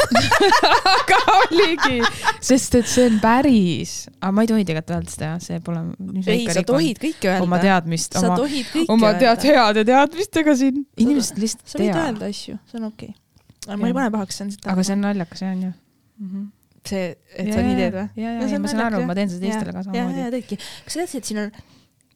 [0.96, 2.00] aga oligi,
[2.44, 5.84] sest et see on päris, aga ma ei tohi tegelikult öelda seda, see pole.
[6.26, 7.46] ei, sa tohid kõike öelda.
[7.46, 8.50] oma teadmist, sa oma,
[8.98, 9.48] oma tead.
[9.52, 10.84] heade teadmistega siin.
[10.98, 13.80] inimesed lihtsalt sa võid teavad, öelda asju, see on okei okay..
[13.82, 14.70] ma ei pane pahaks, see on lihtsalt.
[14.74, 16.28] aga see on naljakas, see on ju mm.
[16.32, 16.52] -hmm.
[16.90, 17.08] see,
[17.38, 18.08] et sa nii teed või?
[18.24, 20.30] ja, ja, ja ma saan aru, ma teen seda teistele ka ja, ja samamoodi.
[20.40, 20.58] teedki.
[20.58, 21.52] kas sa teadsid, et siin on,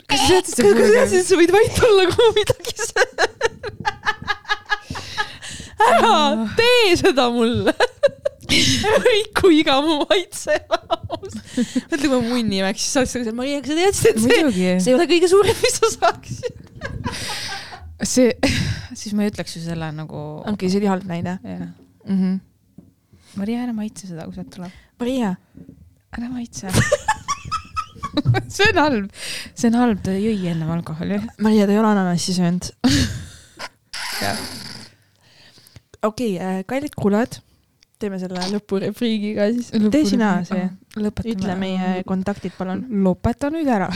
[0.10, 3.14] kas kas sa teadsid, et sa võid vait olla, kui ma midagi söön?
[5.80, 7.74] ära tee seda mulle.
[8.50, 11.36] riku iga mu maitse jaoks.
[11.92, 14.92] mõtle, kui ma munni jääks, siis oleks nagu, Maria, kas sa teadsid, et see, see
[14.92, 16.62] ei ole kõige suurem, mis sa saaksid?
[18.10, 18.34] see,
[18.96, 20.24] siis ma ei ütleks ju selle nagu.
[20.50, 21.70] okei, see oli halb näide mm.
[22.10, 22.40] -hmm.
[23.38, 24.74] Maria, ära maitse seda, kui sealt tuleb.
[25.00, 25.36] Maria,
[26.18, 26.74] ära maitse.
[28.56, 29.12] see on halb,
[29.54, 31.20] see on halb, ta jõi ennem alkoholi.
[31.44, 32.72] Maria, ta ei ole ananassi söönud.
[36.08, 36.38] Okei,
[36.68, 37.40] kallid kuulajad,
[38.00, 39.72] teeme selle lõpurepliigi ka siis.
[39.92, 41.34] tee sina see, lõpetame.
[41.36, 42.86] ütle meie kontaktid, palun.
[43.06, 43.90] lõpeta nüüd ära.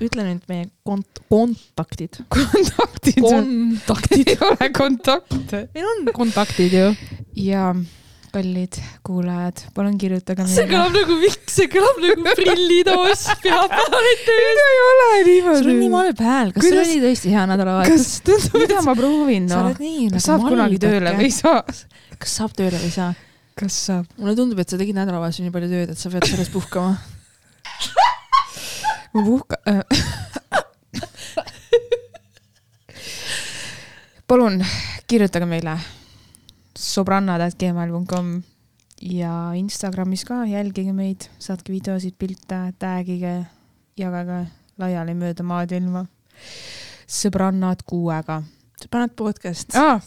[0.00, 2.22] ütle nüüd meie kont-, kontaktid.
[2.32, 3.20] kontaktid.
[3.20, 4.28] kontaktid.
[4.32, 5.66] ei ole kontakte.
[5.76, 6.86] meil on kontaktid ju.
[7.36, 7.74] ja
[8.34, 8.76] kallid
[9.06, 14.06] kuulajad, palun kirjutage see kõlab nagu miks, see kõlab nagu prillitoos pühapäeval.
[14.10, 15.62] ei ole niimoodi.
[15.62, 18.08] sul on nii malbe hääl, kas sul Kuidas- oli tõesti hea nädalavahetus?
[18.58, 19.78] mida ma proovin, sa noh oled.
[19.82, 21.60] nii kas saab kunagi tööle või ei saa?
[22.18, 23.12] kas saab tööle või ei saa?
[23.60, 24.04] kas saab?
[24.16, 26.92] mulle tundub, et sa tegid nädalavahetusel nii palju tööd, et sa pead sellest puhkama.
[29.14, 29.82] ma puhka- äh.
[34.30, 34.60] palun
[35.10, 35.74] kirjutage meile
[36.80, 38.30] sobrannad.gmail.com
[39.10, 43.34] ja Instagramis ka, jälgige meid, saatke videosid, pilte, tag'ige,
[44.00, 44.46] jagage
[44.80, 46.06] laiali mööda maailma.
[47.10, 48.40] sõbrannad kuuega
[48.88, 49.76] paned podcast.
[49.76, 50.00] ah,.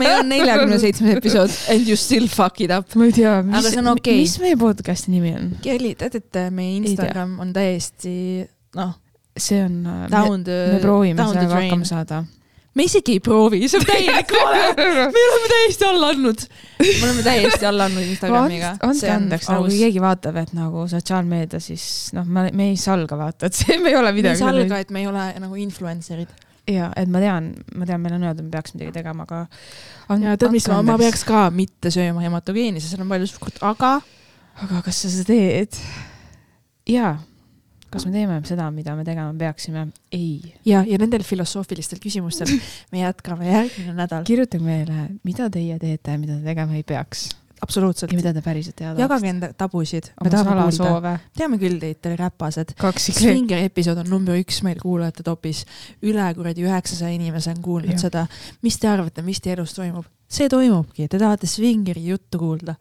[0.00, 2.94] meil on neljakümne seitsmes episood and you still fuck it up.
[2.96, 4.20] ma ei tea, mis okei.
[4.24, 5.50] mis meie podcast'i nimi on?
[5.62, 8.16] Kelly, tead, et meie Instagram on täiesti
[8.78, 8.96] noh,
[9.36, 11.88] see on, me, down the, me proovime sellega hakkama.
[11.88, 12.24] saada.
[12.76, 14.62] Me isegi ei proovi, see on täielik vale.
[14.76, 16.46] me oleme täiesti alla andnud.
[16.80, 18.72] me oleme täiesti alla andnud Instagramiga.
[18.88, 23.50] andke andeks, nagu kui keegi vaatab, et nagu sotsiaalmeedia, siis noh, me, ei salga vaata,
[23.50, 24.42] et see, me ei ole me ei midagi.
[24.42, 26.34] salga, et me ei ole nagu influencer'id.
[26.70, 29.46] ja, et ma tean, ma tean, meil on öeldud, me peaks midagi tegema, aga.
[30.20, 33.62] ja tead, mis ma, ma peaks ka mitte sööma hematogeeni, sest seal on palju suhkrut,
[33.64, 33.96] aga
[34.64, 35.80] aga kas sa seda teed?
[36.88, 37.16] jaa.
[37.96, 39.88] Kas me teeme seda, mida me tegema peaksime?
[40.12, 40.54] ei.
[40.68, 42.52] ja, ja nendel filosoofilistel küsimustel
[42.92, 44.28] me jätkame järgmine nädal.
[44.28, 47.28] kirjutage meile, mida teie teete ja mida te tegema ei peaks
[47.62, 48.18] absoluutselt ja.
[48.18, 51.14] mida te päriselt teada jagage enda tabusid, me tahame kuulda.
[51.38, 52.74] teame küll teid, te räpased.
[53.06, 55.64] Swingeri episood on number üks meil kuulajate topis.
[56.04, 58.04] üle kuradi üheksasaja inimese on kuulnud Jah.
[58.08, 58.26] seda.
[58.66, 60.04] mis te arvate, mis teie elus toimub?
[60.26, 62.74] See toimubki, te tahate svingeri juttu kuulda.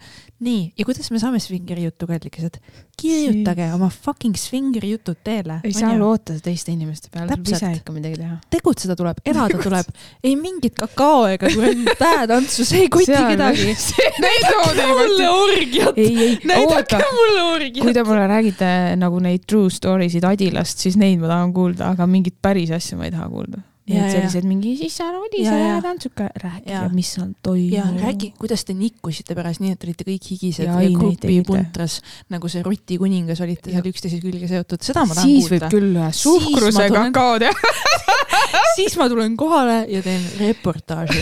[0.45, 2.57] nii, ja kuidas me saame svingeri juttu, kallikesed?
[2.97, 5.59] kirjutage oma fucking svingeri jutud teele.
[5.63, 8.37] ei saa loota teiste inimeste peale, tuleb ise ikka midagi teha.
[8.55, 9.91] tegutseda tuleb, elada tuleb,
[10.23, 11.51] ei mingit kakao ega
[11.99, 13.75] tähetantsu, see ei koti kedagi.
[14.25, 16.01] näidake mulle orgiat,
[16.49, 17.93] näidake mulle kui orgiat.
[17.93, 22.09] te mulle räägite nagu neid true story sid Adilast, siis neid ma tahan kuulda, aga
[22.09, 23.61] mingit päris asju ma ei taha kuulda.
[23.85, 25.75] Nii et sellised mingi, siis seal oli see ja.
[25.83, 27.99] tantsuka, rääkige mis seal toimub.
[28.01, 30.97] räägi, kuidas te nikkusite pärast nii, et olite kõik higised Ja ja, ei, ja neid
[31.03, 31.45] grupi tegite.
[31.51, 31.99] puntras
[32.33, 35.69] nagu see Ruti kuningas olite seal üksteise külge seotud, seda ma tahan siis võib kuulda.
[35.75, 37.61] küll ühe Siis suhkruse ma tulen- kakaod jah.
[38.79, 41.21] siis ma tulen kohale ja teen reportaaži,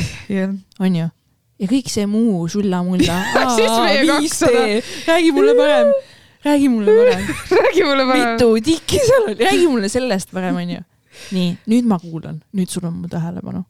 [0.79, 1.09] onju.
[1.59, 3.19] ja kõik see muu sulla-mulla.
[3.57, 4.63] Siis meie 200.
[5.11, 5.91] räägi mulle parem,
[6.47, 7.27] räägi mulle parem.
[7.59, 8.33] räägi mulle parem.
[8.33, 10.81] mitu tikki seal oli, räägi mulle sellest parem, onju.
[11.35, 13.63] nii, nüüd ma kuulan, nüüd sul on mu tähelepanu.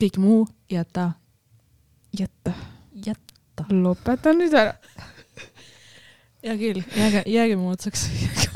[0.00, 1.12] kõik muu jäta,
[2.12, 2.52] jäta,
[3.06, 3.68] jäta.
[3.70, 4.76] lõpeta nüüd ära.
[6.44, 8.08] hea küll, jääge, jääge mu otsaks.